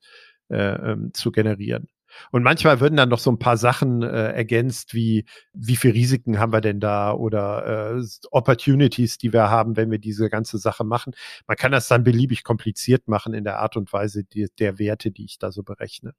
[0.50, 1.90] äh, ähm, zu generieren.
[2.32, 6.40] Und manchmal würden dann noch so ein paar Sachen äh, ergänzt, wie wie viel Risiken
[6.40, 10.84] haben wir denn da oder äh, Opportunities, die wir haben, wenn wir diese ganze Sache
[10.84, 11.14] machen.
[11.48, 15.12] Man kann das dann beliebig kompliziert machen in der Art und Weise die, der Werte,
[15.12, 16.14] die ich da so berechne.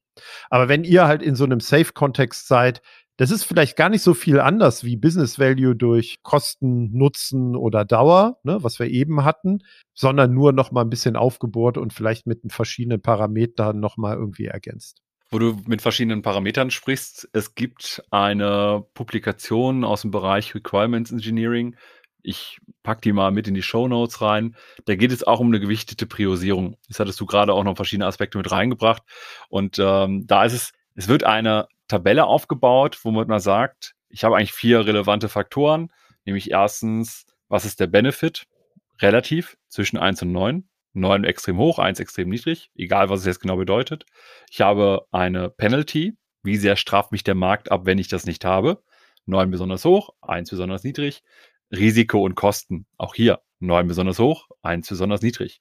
[0.50, 2.82] Aber wenn ihr halt in so einem Safe-Kontext seid,
[3.16, 7.84] das ist vielleicht gar nicht so viel anders wie Business Value durch Kosten, Nutzen oder
[7.84, 9.60] Dauer, ne, was wir eben hatten,
[9.94, 14.46] sondern nur noch mal ein bisschen aufgebohrt und vielleicht mit verschiedenen Parametern noch mal irgendwie
[14.46, 15.03] ergänzt
[15.34, 17.28] wo du mit verschiedenen Parametern sprichst.
[17.32, 21.74] Es gibt eine Publikation aus dem Bereich Requirements Engineering.
[22.22, 24.54] Ich pack die mal mit in die Show Notes rein.
[24.84, 26.76] Da geht es auch um eine gewichtete Priorisierung.
[26.86, 29.02] Das hattest du gerade auch noch verschiedene Aspekte mit reingebracht.
[29.48, 34.36] Und ähm, da ist es, es wird eine Tabelle aufgebaut, womit man sagt, ich habe
[34.36, 35.90] eigentlich vier relevante Faktoren,
[36.24, 38.44] nämlich erstens, was ist der Benefit
[39.02, 40.68] relativ zwischen eins und neun?
[40.94, 44.06] 9 extrem hoch, 1 extrem niedrig, egal was es jetzt genau bedeutet.
[44.50, 48.44] Ich habe eine Penalty, wie sehr straft mich der Markt ab, wenn ich das nicht
[48.44, 48.82] habe.
[49.26, 51.22] 9 besonders hoch, 1 besonders niedrig.
[51.70, 55.60] Risiko und Kosten, auch hier 9 besonders hoch, 1 besonders niedrig.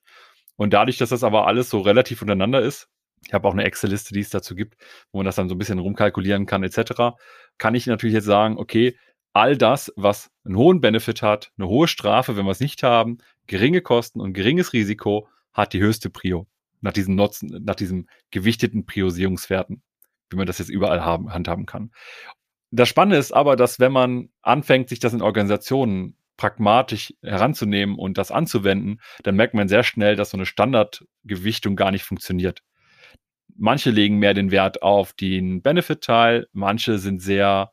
[0.55, 2.89] Und dadurch, dass das aber alles so relativ untereinander ist,
[3.25, 4.75] ich habe auch eine Excel-Liste, die es dazu gibt,
[5.11, 7.15] wo man das dann so ein bisschen rumkalkulieren kann, etc.,
[7.57, 8.97] kann ich natürlich jetzt sagen, okay,
[9.31, 13.17] all das, was einen hohen Benefit hat, eine hohe Strafe, wenn wir es nicht haben,
[13.47, 16.47] geringe Kosten und geringes Risiko, hat die höchste Prio.
[16.81, 19.81] Nach diesem Nutzen, nach diesem gewichteten Priorisierungswerten,
[20.29, 21.91] wie man das jetzt überall haben, handhaben kann.
[22.71, 28.17] Das Spannende ist aber, dass wenn man anfängt, sich das in Organisationen pragmatisch heranzunehmen und
[28.17, 32.61] das anzuwenden, dann merkt man sehr schnell, dass so eine Standardgewichtung gar nicht funktioniert.
[33.55, 37.71] Manche legen mehr den Wert auf den Benefit-Teil, manche sind sehr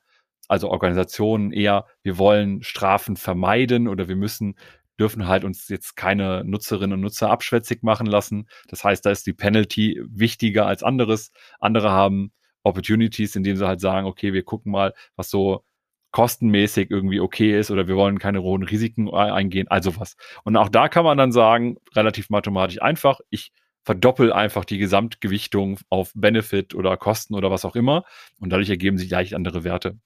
[0.50, 4.56] also Organisationen eher, wir wollen Strafen vermeiden oder wir müssen
[5.00, 8.46] dürfen halt uns jetzt keine Nutzerinnen und Nutzer abschwätzig machen lassen.
[8.68, 11.32] Das heißt, da ist die Penalty wichtiger als anderes.
[11.58, 12.32] Andere haben
[12.62, 15.64] Opportunities, indem sie halt sagen, okay, wir gucken mal, was so
[16.12, 20.16] kostenmäßig irgendwie okay ist oder wir wollen keine hohen Risiken eingehen, also was.
[20.44, 23.52] Und auch da kann man dann sagen, relativ mathematisch einfach, ich
[23.84, 28.04] verdoppel einfach die Gesamtgewichtung auf Benefit oder Kosten oder was auch immer
[28.38, 29.98] und dadurch ergeben sich leicht andere Werte.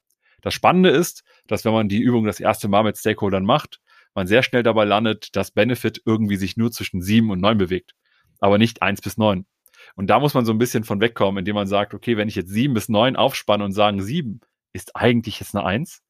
[0.42, 3.80] Das Spannende ist, dass wenn man die Übung das erste Mal mit Stakeholdern macht,
[4.14, 7.94] man sehr schnell dabei landet, dass Benefit irgendwie sich nur zwischen sieben und neun bewegt,
[8.40, 9.46] aber nicht eins bis neun.
[9.96, 12.35] Und da muss man so ein bisschen von wegkommen, indem man sagt, okay, wenn ich
[12.35, 14.40] jetzt sieben bis neun aufspanne und sagen, sieben
[14.72, 16.03] ist eigentlich jetzt eine eins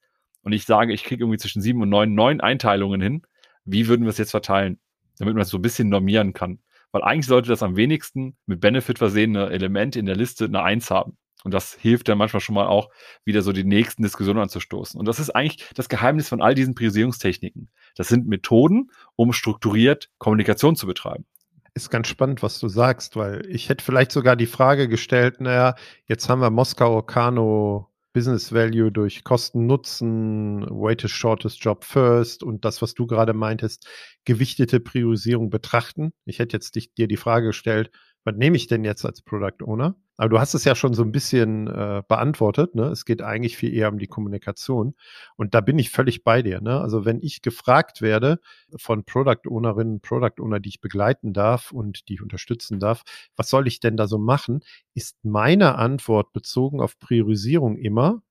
[0.42, 3.22] und ich sage, ich kriege irgendwie zwischen sieben und neun neun Einteilungen hin,
[3.64, 4.78] wie würden wir es jetzt verteilen,
[5.18, 6.60] damit man es so ein bisschen normieren kann?
[6.92, 10.90] Weil eigentlich sollte das am wenigsten mit Benefit versehene Element in der Liste eine eins
[10.90, 11.16] haben.
[11.44, 12.88] Und das hilft dann manchmal schon mal auch,
[13.24, 14.98] wieder so die nächsten Diskussionen anzustoßen.
[14.98, 17.68] Und das ist eigentlich das Geheimnis von all diesen Priorisierungstechniken.
[17.94, 21.26] Das sind Methoden, um strukturiert Kommunikation zu betreiben.
[21.74, 25.74] Ist ganz spannend, was du sagst, weil ich hätte vielleicht sogar die Frage gestellt, naja,
[26.06, 32.64] jetzt haben wir Moskau Kano Business Value durch Kosten Nutzen, Weighted Shortest Job First und
[32.64, 33.88] das, was du gerade meintest,
[34.24, 36.12] gewichtete Priorisierung betrachten.
[36.24, 37.90] Ich hätte jetzt dich, dir die Frage gestellt,
[38.24, 39.96] was nehme ich denn jetzt als Product Owner?
[40.16, 42.74] Aber du hast es ja schon so ein bisschen äh, beantwortet.
[42.74, 42.84] Ne?
[42.84, 44.94] Es geht eigentlich viel eher um die Kommunikation.
[45.36, 46.60] Und da bin ich völlig bei dir.
[46.60, 46.80] Ne?
[46.80, 48.40] Also wenn ich gefragt werde
[48.76, 53.02] von Product Ownerinnen, Product Owner, die ich begleiten darf und die ich unterstützen darf,
[53.36, 54.62] was soll ich denn da so machen,
[54.94, 58.22] ist meine Antwort bezogen auf Priorisierung immer,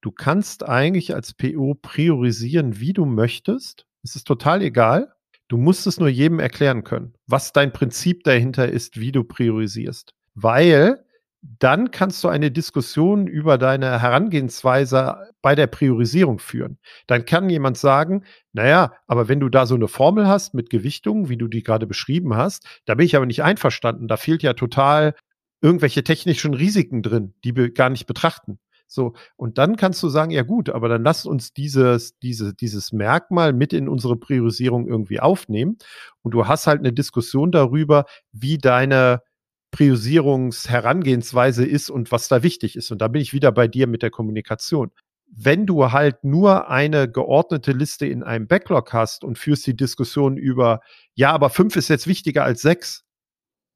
[0.00, 3.86] du kannst eigentlich als PO priorisieren, wie du möchtest.
[4.02, 5.12] Es ist total egal.
[5.50, 10.14] Du musst es nur jedem erklären können, was dein Prinzip dahinter ist, wie du priorisierst.
[10.36, 11.04] Weil
[11.42, 16.78] dann kannst du eine Diskussion über deine Herangehensweise bei der Priorisierung führen.
[17.08, 21.28] Dann kann jemand sagen, naja, aber wenn du da so eine Formel hast mit Gewichtung,
[21.28, 24.06] wie du die gerade beschrieben hast, da bin ich aber nicht einverstanden.
[24.06, 25.16] Da fehlt ja total
[25.60, 28.60] irgendwelche technischen Risiken drin, die wir gar nicht betrachten.
[28.92, 32.92] So, und dann kannst du sagen, ja gut, aber dann lass uns dieses, diese, dieses
[32.92, 35.78] Merkmal mit in unsere Priorisierung irgendwie aufnehmen.
[36.22, 39.22] Und du hast halt eine Diskussion darüber, wie deine
[39.70, 42.90] Priorisierungsherangehensweise ist und was da wichtig ist.
[42.90, 44.90] Und da bin ich wieder bei dir mit der Kommunikation.
[45.28, 50.36] Wenn du halt nur eine geordnete Liste in einem Backlog hast und führst die Diskussion
[50.36, 50.80] über,
[51.14, 53.04] ja, aber fünf ist jetzt wichtiger als sechs,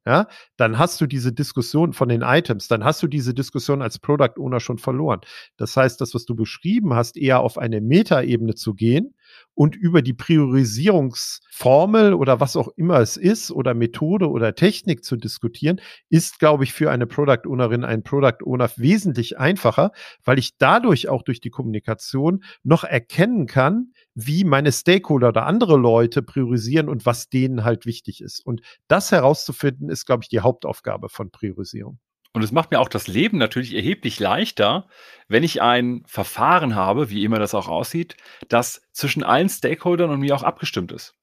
[0.07, 3.99] ja, dann hast du diese Diskussion von den Items, dann hast du diese Diskussion als
[3.99, 5.21] Product Owner schon verloren.
[5.57, 9.15] Das heißt, das, was du beschrieben hast, eher auf eine Metaebene zu gehen
[9.55, 15.17] und über die Priorisierungsformel oder was auch immer es ist oder Methode oder Technik zu
[15.17, 20.59] diskutieren, ist, glaube ich, für eine Product Ownerin, ein Product Owner wesentlich einfacher, weil ich
[20.59, 26.89] dadurch auch durch die Kommunikation noch erkennen kann, wie meine Stakeholder oder andere Leute priorisieren
[26.89, 28.41] und was denen halt wichtig ist.
[28.41, 31.99] Und das herauszufinden, ist, glaube ich, die Hauptaufgabe von Priorisierung.
[32.33, 34.89] Und es macht mir auch das Leben natürlich erheblich leichter,
[35.29, 38.17] wenn ich ein Verfahren habe, wie immer das auch aussieht,
[38.49, 41.15] das zwischen allen Stakeholdern und mir auch abgestimmt ist.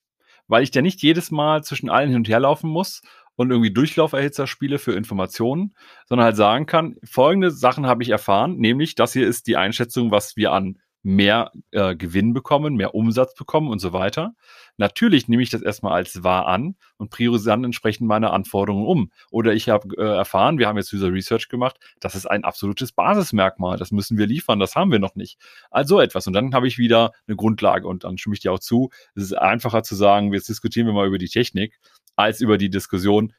[0.48, 3.02] Weil ich ja nicht jedes Mal zwischen allen hin und her laufen muss
[3.36, 5.76] und irgendwie Durchlauferhitzer spiele für Informationen,
[6.06, 10.12] sondern halt sagen kann, folgende Sachen habe ich erfahren, nämlich das hier ist die Einschätzung,
[10.12, 14.36] was wir an mehr äh, Gewinn bekommen, mehr Umsatz bekommen und so weiter.
[14.78, 19.12] Natürlich nehme ich das erstmal als wahr an und priorisiere dann entsprechend meine Anforderungen um.
[19.32, 22.92] Oder ich habe äh, erfahren, wir haben jetzt User Research gemacht, das ist ein absolutes
[22.92, 25.40] Basismerkmal, das müssen wir liefern, das haben wir noch nicht.
[25.72, 26.28] Also etwas.
[26.28, 28.90] Und dann habe ich wieder eine Grundlage und dann stimme ich dir auch zu.
[29.16, 31.80] Es ist einfacher zu sagen, jetzt diskutieren wir mal über die Technik,
[32.16, 33.34] als über die Diskussion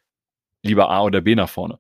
[0.63, 1.79] lieber A oder B nach vorne.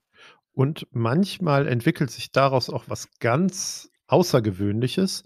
[0.54, 5.24] Und manchmal entwickelt sich daraus auch was ganz Außergewöhnliches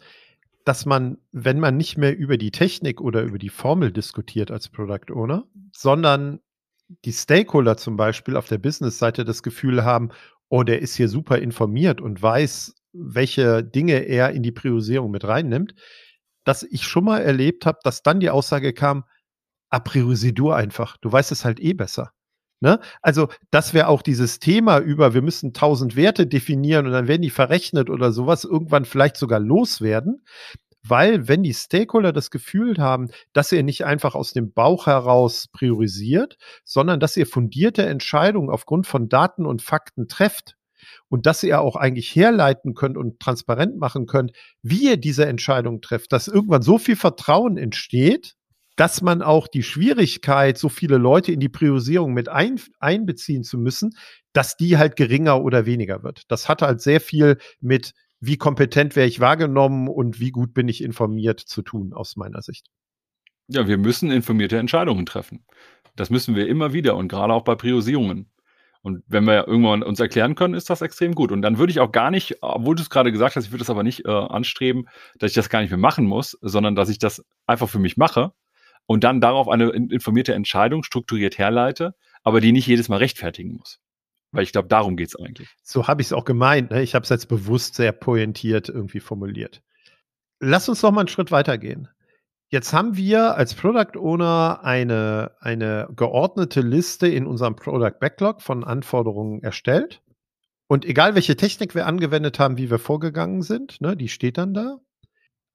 [0.66, 4.68] dass man, wenn man nicht mehr über die Technik oder über die Formel diskutiert als
[4.68, 6.40] Product Owner, sondern
[7.04, 10.10] die Stakeholder zum Beispiel auf der Business-Seite das Gefühl haben,
[10.48, 15.22] oh, der ist hier super informiert und weiß, welche Dinge er in die Priorisierung mit
[15.22, 15.76] reinnimmt,
[16.42, 19.04] dass ich schon mal erlebt habe, dass dann die Aussage kam,
[19.70, 22.10] a priorisier du einfach, du weißt es halt eh besser.
[22.60, 22.80] Ne?
[23.02, 27.22] Also das wäre auch dieses Thema über, wir müssen tausend Werte definieren und dann werden
[27.22, 30.24] die verrechnet oder sowas, irgendwann vielleicht sogar loswerden.
[30.88, 35.48] Weil wenn die Stakeholder das Gefühl haben, dass ihr nicht einfach aus dem Bauch heraus
[35.52, 40.56] priorisiert, sondern dass ihr fundierte Entscheidungen aufgrund von Daten und Fakten trefft,
[41.08, 45.80] und dass ihr auch eigentlich herleiten könnt und transparent machen könnt, wie ihr diese Entscheidung
[45.80, 48.36] trefft, dass irgendwann so viel Vertrauen entsteht,
[48.76, 53.58] dass man auch die Schwierigkeit, so viele Leute in die Priorisierung mit ein, einbeziehen zu
[53.58, 53.96] müssen,
[54.32, 56.22] dass die halt geringer oder weniger wird.
[56.28, 60.68] Das hat halt sehr viel mit, wie kompetent wäre ich wahrgenommen und wie gut bin
[60.68, 62.68] ich informiert zu tun, aus meiner Sicht.
[63.48, 65.44] Ja, wir müssen informierte Entscheidungen treffen.
[65.94, 68.30] Das müssen wir immer wieder und gerade auch bei Priorisierungen.
[68.82, 71.32] Und wenn wir irgendwann uns erklären können, ist das extrem gut.
[71.32, 73.60] Und dann würde ich auch gar nicht, obwohl du es gerade gesagt hast, ich würde
[73.60, 74.86] das aber nicht äh, anstreben,
[75.18, 77.96] dass ich das gar nicht mehr machen muss, sondern dass ich das einfach für mich
[77.96, 78.32] mache
[78.86, 83.80] und dann darauf eine informierte Entscheidung strukturiert herleite, aber die nicht jedes Mal rechtfertigen muss.
[84.32, 85.48] Weil ich glaube, darum geht's eigentlich.
[85.62, 86.70] So habe ich es auch gemeint.
[86.70, 86.82] Ne?
[86.82, 89.62] Ich habe es jetzt bewusst sehr pointiert irgendwie formuliert.
[90.40, 91.88] Lass uns noch mal einen Schritt weitergehen.
[92.48, 98.62] Jetzt haben wir als Product Owner eine, eine geordnete Liste in unserem Product Backlog von
[98.62, 100.00] Anforderungen erstellt.
[100.68, 104.54] Und egal welche Technik wir angewendet haben, wie wir vorgegangen sind, ne, die steht dann
[104.54, 104.78] da.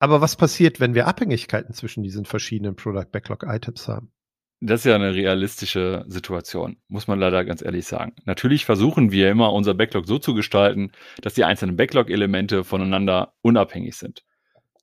[0.01, 4.11] Aber was passiert, wenn wir Abhängigkeiten zwischen diesen verschiedenen Product Backlog Items haben?
[4.59, 8.15] Das ist ja eine realistische Situation, muss man leider ganz ehrlich sagen.
[8.25, 13.95] Natürlich versuchen wir immer, unser Backlog so zu gestalten, dass die einzelnen Backlog-Elemente voneinander unabhängig
[13.95, 14.23] sind.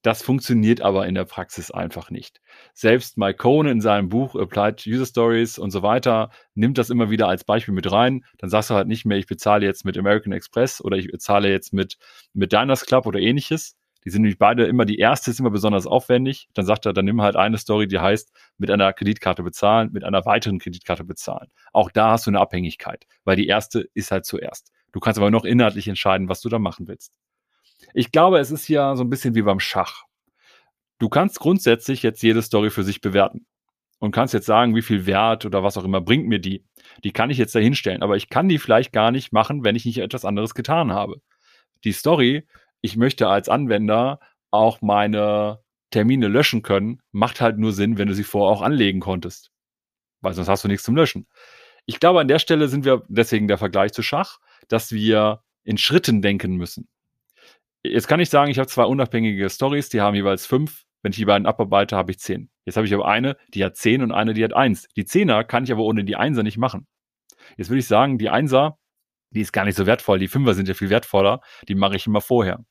[0.03, 2.41] Das funktioniert aber in der Praxis einfach nicht.
[2.73, 7.11] Selbst Mike Cohn in seinem Buch Applied User Stories und so weiter nimmt das immer
[7.11, 8.25] wieder als Beispiel mit rein.
[8.39, 11.51] Dann sagst du halt nicht mehr, ich bezahle jetzt mit American Express oder ich bezahle
[11.51, 11.97] jetzt mit,
[12.35, 13.77] mit Diners Club oder ähnliches,
[14.09, 16.49] Die sind nämlich beide immer, die erste ist immer besonders aufwendig.
[16.55, 20.03] Dann sagt er, dann nimm halt eine Story, die heißt, mit einer Kreditkarte bezahlen, mit
[20.03, 21.51] einer weiteren Kreditkarte bezahlen.
[21.75, 24.73] Auch da hast du eine Abhängigkeit, weil die erste ist halt zuerst.
[24.93, 27.19] Du kannst aber noch inhaltlich entscheiden, was du da machen willst.
[27.93, 30.05] Ich glaube, es ist ja so ein bisschen wie beim Schach.
[30.99, 33.45] Du kannst grundsätzlich jetzt jede Story für sich bewerten
[33.99, 36.65] und kannst jetzt sagen, wie viel Wert oder was auch immer bringt mir die.
[37.05, 39.77] Die kann ich jetzt da hinstellen, aber ich kann die vielleicht gar nicht machen, wenn
[39.77, 41.21] ich nicht etwas anderes getan habe.
[41.85, 42.47] Die Story,
[42.81, 48.15] ich möchte als Anwender auch meine Termine löschen können, macht halt nur Sinn, wenn du
[48.15, 49.51] sie vorher auch anlegen konntest.
[50.21, 51.27] Weil sonst hast du nichts zum Löschen.
[51.87, 54.39] Ich glaube, an der Stelle sind wir, deswegen der Vergleich zu Schach,
[54.69, 56.89] dass wir in Schritten denken müssen.
[57.83, 60.85] Jetzt kann ich sagen, ich habe zwei unabhängige Stories, die haben jeweils fünf.
[61.03, 62.51] Wenn ich die beiden abarbeite, habe ich zehn.
[62.65, 64.89] Jetzt habe ich aber eine, die hat zehn und eine, die hat eins.
[64.97, 66.87] Die Zehner kann ich aber ohne die Einser nicht machen.
[67.57, 68.79] Jetzt würde ich sagen, die Einser,
[69.31, 70.19] die ist gar nicht so wertvoll.
[70.19, 71.41] Die Fünfer sind ja viel wertvoller.
[71.69, 72.65] Die mache ich immer vorher.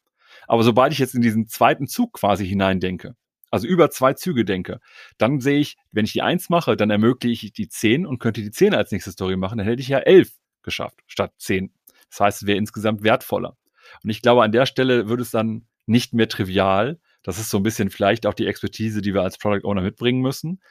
[0.47, 3.15] Aber sobald ich jetzt in diesen zweiten Zug quasi hineindenke,
[3.49, 4.79] also über zwei Züge denke,
[5.17, 8.41] dann sehe ich, wenn ich die Eins mache, dann ermögliche ich die Zehn und könnte
[8.41, 10.31] die Zehn als nächste Story machen, dann hätte ich ja elf
[10.63, 11.71] geschafft statt zehn.
[12.09, 13.57] Das heißt, es wäre insgesamt wertvoller.
[14.03, 16.99] Und ich glaube, an der Stelle würde es dann nicht mehr trivial.
[17.23, 20.21] Das ist so ein bisschen vielleicht auch die Expertise, die wir als Product Owner mitbringen
[20.21, 20.61] müssen.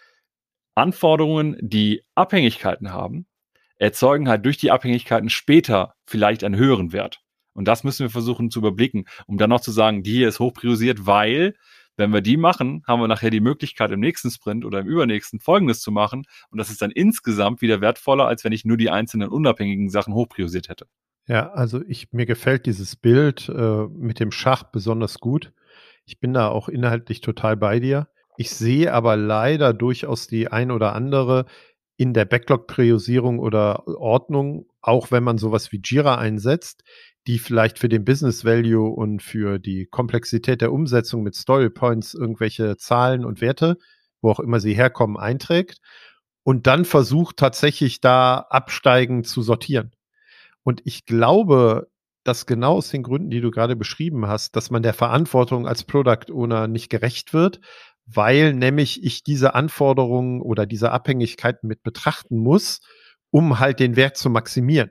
[0.74, 3.26] Anforderungen, die Abhängigkeiten haben,
[3.78, 7.20] erzeugen halt durch die Abhängigkeiten später vielleicht einen höheren Wert.
[7.52, 10.40] Und das müssen wir versuchen zu überblicken, um dann noch zu sagen, die hier ist
[10.40, 11.54] hoch priorisiert, weil
[11.96, 15.40] wenn wir die machen, haben wir nachher die Möglichkeit, im nächsten Sprint oder im übernächsten
[15.40, 16.24] Folgendes zu machen.
[16.50, 20.12] Und das ist dann insgesamt wieder wertvoller, als wenn ich nur die einzelnen unabhängigen Sachen
[20.12, 20.86] hoch priorisiert hätte.
[21.26, 25.52] Ja, also ich, mir gefällt dieses Bild äh, mit dem Schach besonders gut.
[26.04, 28.08] Ich bin da auch inhaltlich total bei dir.
[28.36, 31.46] Ich sehe aber leider durchaus die ein oder andere
[31.96, 36.84] in der Backlog-Priorisierung oder Ordnung, auch wenn man sowas wie Jira einsetzt,
[37.26, 42.14] die vielleicht für den Business Value und für die Komplexität der Umsetzung mit Story Points
[42.14, 43.78] irgendwelche Zahlen und Werte,
[44.20, 45.80] wo auch immer sie herkommen, einträgt
[46.46, 49.90] und dann versucht tatsächlich da absteigend zu sortieren.
[50.62, 51.88] Und ich glaube,
[52.26, 55.84] dass genau aus den Gründen, die du gerade beschrieben hast, dass man der Verantwortung als
[55.84, 57.60] Product Owner nicht gerecht wird,
[58.06, 62.80] weil nämlich ich diese Anforderungen oder diese Abhängigkeiten mit betrachten muss,
[63.30, 64.90] um halt den Wert zu maximieren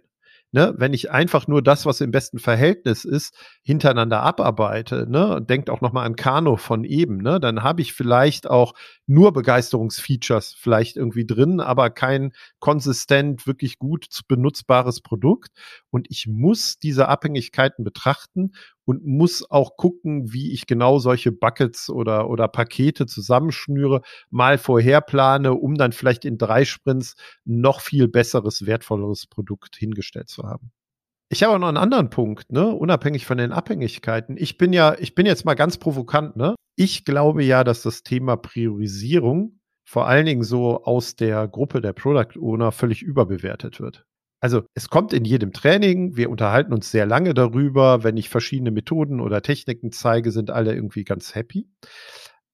[0.55, 5.69] ne, wenn ich einfach nur das, was im besten Verhältnis ist, hintereinander abarbeite, ne, denkt
[5.69, 8.73] auch nochmal an Kano von eben, ne, dann habe ich vielleicht auch
[9.05, 15.51] nur Begeisterungsfeatures vielleicht irgendwie drin, aber kein konsistent, wirklich gut benutzbares Produkt.
[15.89, 18.53] Und ich muss diese Abhängigkeiten betrachten
[18.85, 25.01] und muss auch gucken, wie ich genau solche Buckets oder, oder Pakete zusammenschnüre, mal vorher
[25.01, 30.71] plane, um dann vielleicht in drei Sprints noch viel besseres, wertvolleres Produkt hingestellt zu haben.
[31.29, 34.37] Ich habe auch noch einen anderen Punkt, ne, unabhängig von den Abhängigkeiten.
[34.37, 36.55] Ich bin ja, ich bin jetzt mal ganz provokant, ne?
[36.75, 41.93] Ich glaube ja, dass das Thema Priorisierung vor allen Dingen so aus der Gruppe der
[41.93, 44.05] Product Owner völlig überbewertet wird.
[44.45, 48.69] Also es kommt in jedem Training, wir unterhalten uns sehr lange darüber, wenn ich verschiedene
[48.69, 51.67] Methoden oder Techniken zeige, sind alle irgendwie ganz happy.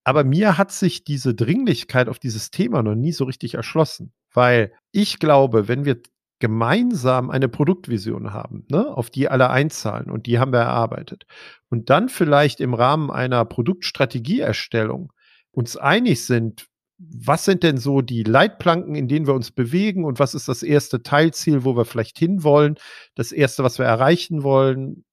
[0.06, 4.71] Aber mir hat sich diese Dringlichkeit auf dieses Thema noch nie so richtig erschlossen, weil
[4.93, 6.01] ich glaube, wenn wir
[6.39, 11.25] gemeinsam eine Produktvision haben, ne, auf die alle einzahlen und die haben wir erarbeitet
[11.67, 15.12] und dann vielleicht im Rahmen einer Produktstrategieerstellung
[15.51, 16.67] uns einig sind,
[17.10, 20.06] was sind denn so die Leitplanken, in denen wir uns bewegen?
[20.06, 22.76] Und was ist das erste Teilziel, wo wir vielleicht hinwollen,
[23.16, 25.04] das erste, was wir erreichen wollen?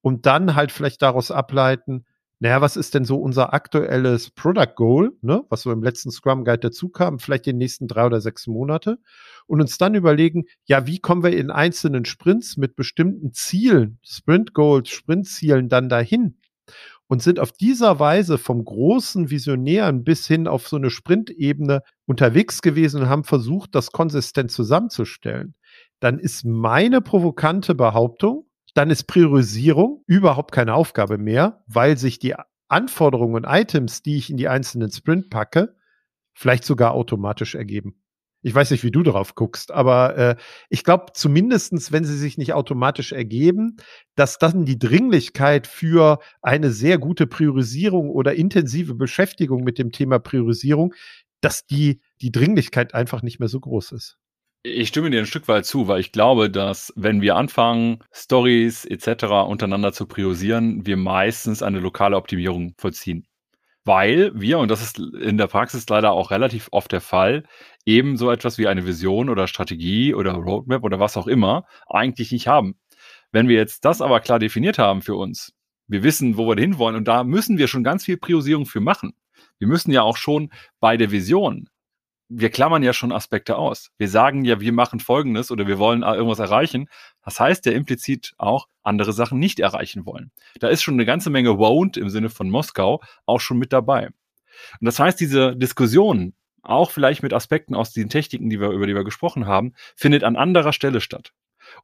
[0.00, 2.04] Und dann halt vielleicht daraus ableiten,
[2.40, 6.44] naja, was ist denn so unser aktuelles Product Goal, ne, was so im letzten Scrum
[6.44, 8.98] Guide dazu kam, vielleicht die nächsten drei oder sechs Monate?
[9.46, 14.52] Und uns dann überlegen, ja, wie kommen wir in einzelnen Sprints mit bestimmten Zielen, Sprint
[14.52, 16.36] Goals, Sprint Zielen dann dahin?
[17.08, 22.62] Und sind auf dieser Weise vom großen Visionären bis hin auf so eine Sprintebene unterwegs
[22.62, 25.54] gewesen und haben versucht, das konsistent zusammenzustellen,
[26.00, 32.34] dann ist meine provokante Behauptung, dann ist Priorisierung überhaupt keine Aufgabe mehr, weil sich die
[32.68, 35.76] Anforderungen und Items, die ich in die einzelnen Sprint packe,
[36.32, 38.03] vielleicht sogar automatisch ergeben.
[38.46, 40.36] Ich weiß nicht, wie du darauf guckst, aber äh,
[40.68, 43.78] ich glaube zumindestens, wenn sie sich nicht automatisch ergeben,
[44.16, 50.18] dass dann die Dringlichkeit für eine sehr gute Priorisierung oder intensive Beschäftigung mit dem Thema
[50.18, 50.92] Priorisierung,
[51.40, 54.18] dass die, die Dringlichkeit einfach nicht mehr so groß ist.
[54.62, 58.84] Ich stimme dir ein Stück weit zu, weil ich glaube, dass wenn wir anfangen, Stories
[58.84, 59.24] etc.
[59.48, 63.26] untereinander zu priorisieren, wir meistens eine lokale Optimierung vollziehen
[63.84, 67.44] weil wir, und das ist in der Praxis leider auch relativ oft der Fall,
[67.84, 72.32] eben so etwas wie eine Vision oder Strategie oder Roadmap oder was auch immer eigentlich
[72.32, 72.76] nicht haben.
[73.32, 75.52] Wenn wir jetzt das aber klar definiert haben für uns,
[75.86, 78.80] Wir wissen, wo wir hin wollen und da müssen wir schon ganz viel Priorisierung für
[78.80, 79.12] machen.
[79.58, 81.68] Wir müssen ja auch schon bei der Vision,
[82.28, 83.90] wir klammern ja schon Aspekte aus.
[83.98, 86.88] Wir sagen ja, wir machen Folgendes oder wir wollen irgendwas erreichen.
[87.24, 90.30] Das heißt ja implizit auch, andere Sachen nicht erreichen wollen.
[90.60, 94.08] Da ist schon eine ganze Menge won't im Sinne von Moskau auch schon mit dabei.
[94.08, 98.86] Und das heißt, diese Diskussion, auch vielleicht mit Aspekten aus den Techniken, die wir, über
[98.86, 101.32] die wir gesprochen haben, findet an anderer Stelle statt.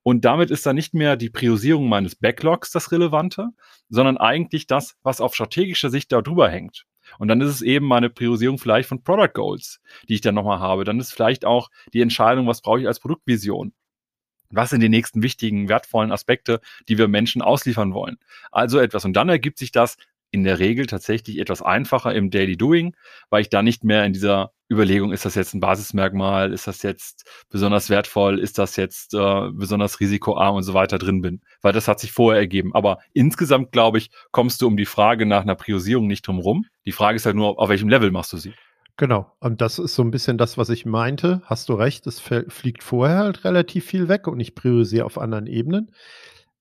[0.03, 3.49] Und damit ist dann nicht mehr die Priorisierung meines Backlogs das Relevante,
[3.89, 6.85] sondern eigentlich das, was auf strategischer Sicht darüber hängt.
[7.19, 10.61] Und dann ist es eben meine Priorisierung vielleicht von Product Goals, die ich dann nochmal
[10.61, 10.85] habe.
[10.85, 13.73] Dann ist vielleicht auch die Entscheidung, was brauche ich als Produktvision.
[14.51, 18.19] Was sind die nächsten wichtigen, wertvollen Aspekte, die wir Menschen ausliefern wollen?
[18.51, 19.05] Also etwas.
[19.05, 19.97] Und dann ergibt sich das
[20.31, 22.95] in der Regel tatsächlich etwas einfacher im Daily Doing,
[23.31, 26.83] weil ich da nicht mehr in dieser Überlegung, ist das jetzt ein Basismerkmal, ist das
[26.83, 31.73] jetzt besonders wertvoll, ist das jetzt äh, besonders risikoarm und so weiter drin bin, weil
[31.73, 32.75] das hat sich vorher ergeben.
[32.75, 36.67] Aber insgesamt, glaube ich, kommst du um die Frage nach einer Priorisierung nicht drum rum.
[36.87, 38.55] Die Frage ist halt nur, auf welchem Level machst du sie?
[39.01, 41.41] Genau, und das ist so ein bisschen das, was ich meinte.
[41.47, 45.47] Hast du recht, es fliegt vorher halt relativ viel weg und ich priorisiere auf anderen
[45.47, 45.91] Ebenen.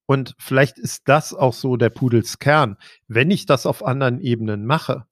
[0.05, 2.77] Und vielleicht ist das auch so der Pudelskern.
[3.09, 5.03] Wenn ich das auf anderen Ebenen mache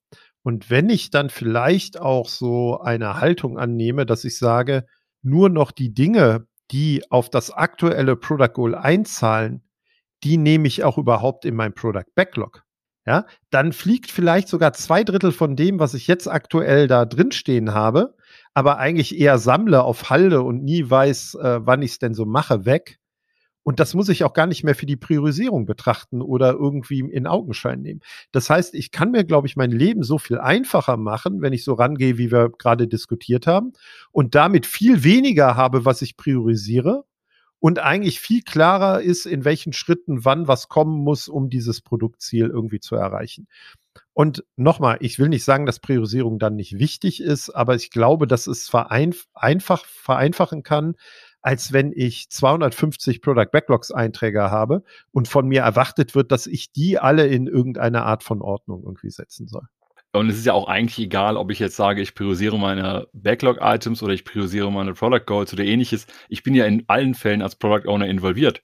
[0.41, 4.85] und wenn ich dann vielleicht auch so eine Haltung annehme, dass ich sage,
[5.21, 9.63] nur noch die Dinge, die auf das aktuelle Product Goal einzahlen,
[10.23, 12.63] die nehme ich auch überhaupt in mein Product Backlog.
[13.07, 17.31] Ja, dann fliegt vielleicht sogar zwei Drittel von dem, was ich jetzt aktuell da drin
[17.31, 18.15] stehen habe,
[18.53, 22.25] aber eigentlich eher sammle auf Halde und nie weiß, äh, wann ich es denn so
[22.25, 22.99] mache, weg.
[23.63, 27.27] Und das muss ich auch gar nicht mehr für die Priorisierung betrachten oder irgendwie in
[27.27, 28.01] Augenschein nehmen.
[28.33, 31.63] Das heißt, ich kann mir, glaube ich, mein Leben so viel einfacher machen, wenn ich
[31.63, 33.71] so rangehe, wie wir gerade diskutiert haben,
[34.11, 37.05] und damit viel weniger habe, was ich priorisiere
[37.59, 42.47] und eigentlich viel klarer ist, in welchen Schritten wann was kommen muss, um dieses Produktziel
[42.47, 43.47] irgendwie zu erreichen.
[44.13, 48.27] Und nochmal, ich will nicht sagen, dass Priorisierung dann nicht wichtig ist, aber ich glaube,
[48.27, 50.95] dass es vereinf einfach vereinfachen kann,
[51.41, 56.71] als wenn ich 250 Product Backlogs Einträge habe und von mir erwartet wird, dass ich
[56.71, 59.67] die alle in irgendeine Art von Ordnung irgendwie setzen soll.
[60.17, 64.01] Und es ist ja auch eigentlich egal, ob ich jetzt sage, ich priorisiere meine Backlog-Items
[64.03, 66.07] oder ich priorisiere meine Product Goals oder ähnliches.
[66.29, 68.63] Ich bin ja in allen Fällen als Product Owner involviert.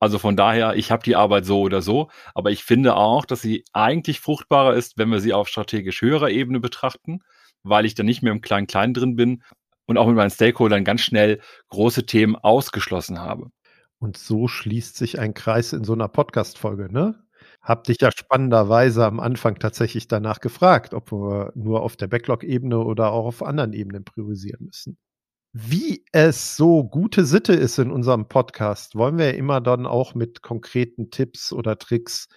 [0.00, 3.40] Also von daher, ich habe die Arbeit so oder so, aber ich finde auch, dass
[3.40, 7.20] sie eigentlich fruchtbarer ist, wenn wir sie auf strategisch höherer Ebene betrachten,
[7.62, 9.42] weil ich dann nicht mehr im Klein-Klein drin bin
[9.86, 13.50] und auch mit meinen Stakeholdern ganz schnell große Themen ausgeschlossen habe.
[13.98, 17.23] Und so schließt sich ein Kreis in so einer Podcast-Folge, ne?
[17.64, 22.78] Hab dich ja spannenderweise am Anfang tatsächlich danach gefragt, ob wir nur auf der Backlog-Ebene
[22.78, 24.98] oder auch auf anderen Ebenen priorisieren müssen.
[25.54, 30.42] Wie es so gute Sitte ist in unserem Podcast, wollen wir immer dann auch mit
[30.42, 32.28] konkreten Tipps oder Tricks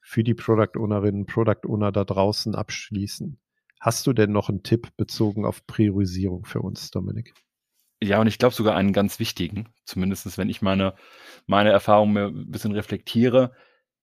[0.00, 3.38] für die Product Ownerinnen, Product Owner da draußen abschließen.
[3.78, 7.34] Hast du denn noch einen Tipp bezogen auf Priorisierung für uns, Dominik?
[8.02, 10.94] Ja, und ich glaube sogar einen ganz wichtigen, zumindest wenn ich meine,
[11.46, 13.52] meine Erfahrungen ein bisschen reflektiere.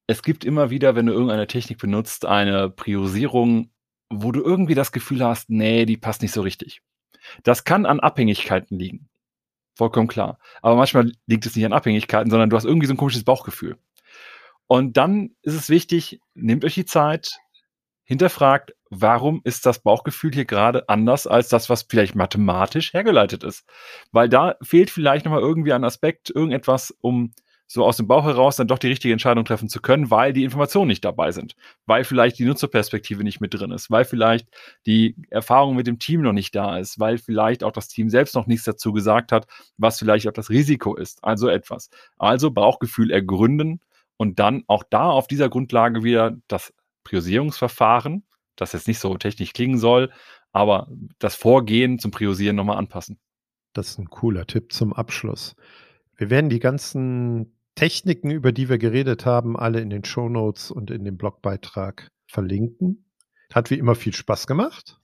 [0.09, 3.69] Es gibt immer wieder, wenn du irgendeine Technik benutzt, eine Priorisierung,
[4.09, 6.81] wo du irgendwie das Gefühl hast, nee, die passt nicht so richtig.
[7.43, 9.07] Das kann an Abhängigkeiten liegen.
[9.75, 10.39] Vollkommen klar.
[10.63, 13.77] Aber manchmal liegt es nicht an Abhängigkeiten, sondern du hast irgendwie so ein komisches Bauchgefühl.
[14.65, 17.37] Und dann ist es wichtig, nehmt euch die Zeit,
[18.03, 23.63] hinterfragt, warum ist das Bauchgefühl hier gerade anders als das, was vielleicht mathematisch hergeleitet ist?
[24.11, 27.31] Weil da fehlt vielleicht nochmal irgendwie ein Aspekt, irgendetwas, um
[27.71, 30.43] so aus dem Bauch heraus dann doch die richtige Entscheidung treffen zu können, weil die
[30.43, 31.55] Informationen nicht dabei sind,
[31.85, 34.49] weil vielleicht die Nutzerperspektive nicht mit drin ist, weil vielleicht
[34.87, 38.33] die Erfahrung mit dem Team noch nicht da ist, weil vielleicht auch das Team selbst
[38.33, 39.45] noch nichts dazu gesagt hat,
[39.77, 41.23] was vielleicht auch das Risiko ist.
[41.23, 41.91] Also etwas.
[42.17, 43.81] Also Bauchgefühl ergründen
[44.17, 49.53] und dann auch da auf dieser Grundlage wieder das Priorisierungsverfahren, das jetzt nicht so technisch
[49.53, 50.11] klingen soll,
[50.51, 50.87] aber
[51.19, 53.19] das Vorgehen zum Priorisieren nochmal anpassen.
[53.73, 55.55] Das ist ein cooler Tipp zum Abschluss.
[56.17, 60.69] Wir werden die ganzen Techniken, über die wir geredet haben, alle in den Show Notes
[60.69, 63.05] und in dem Blogbeitrag verlinken.
[63.53, 64.99] Hat wie immer viel Spaß gemacht.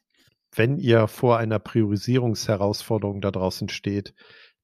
[0.54, 4.14] Wenn ihr vor einer Priorisierungsherausforderung da draußen steht,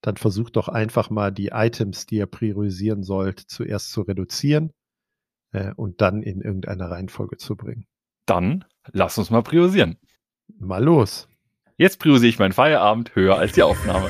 [0.02, 4.74] dann versucht doch einfach mal die Items, die ihr priorisieren sollt, zuerst zu reduzieren
[5.54, 7.86] äh, und dann in irgendeine Reihenfolge zu bringen.
[8.26, 9.96] Dann lass uns mal priorisieren.
[10.60, 11.30] Mal los.
[11.78, 14.10] Jetzt priorisiere ich meinen Feierabend höher als die Aufnahme.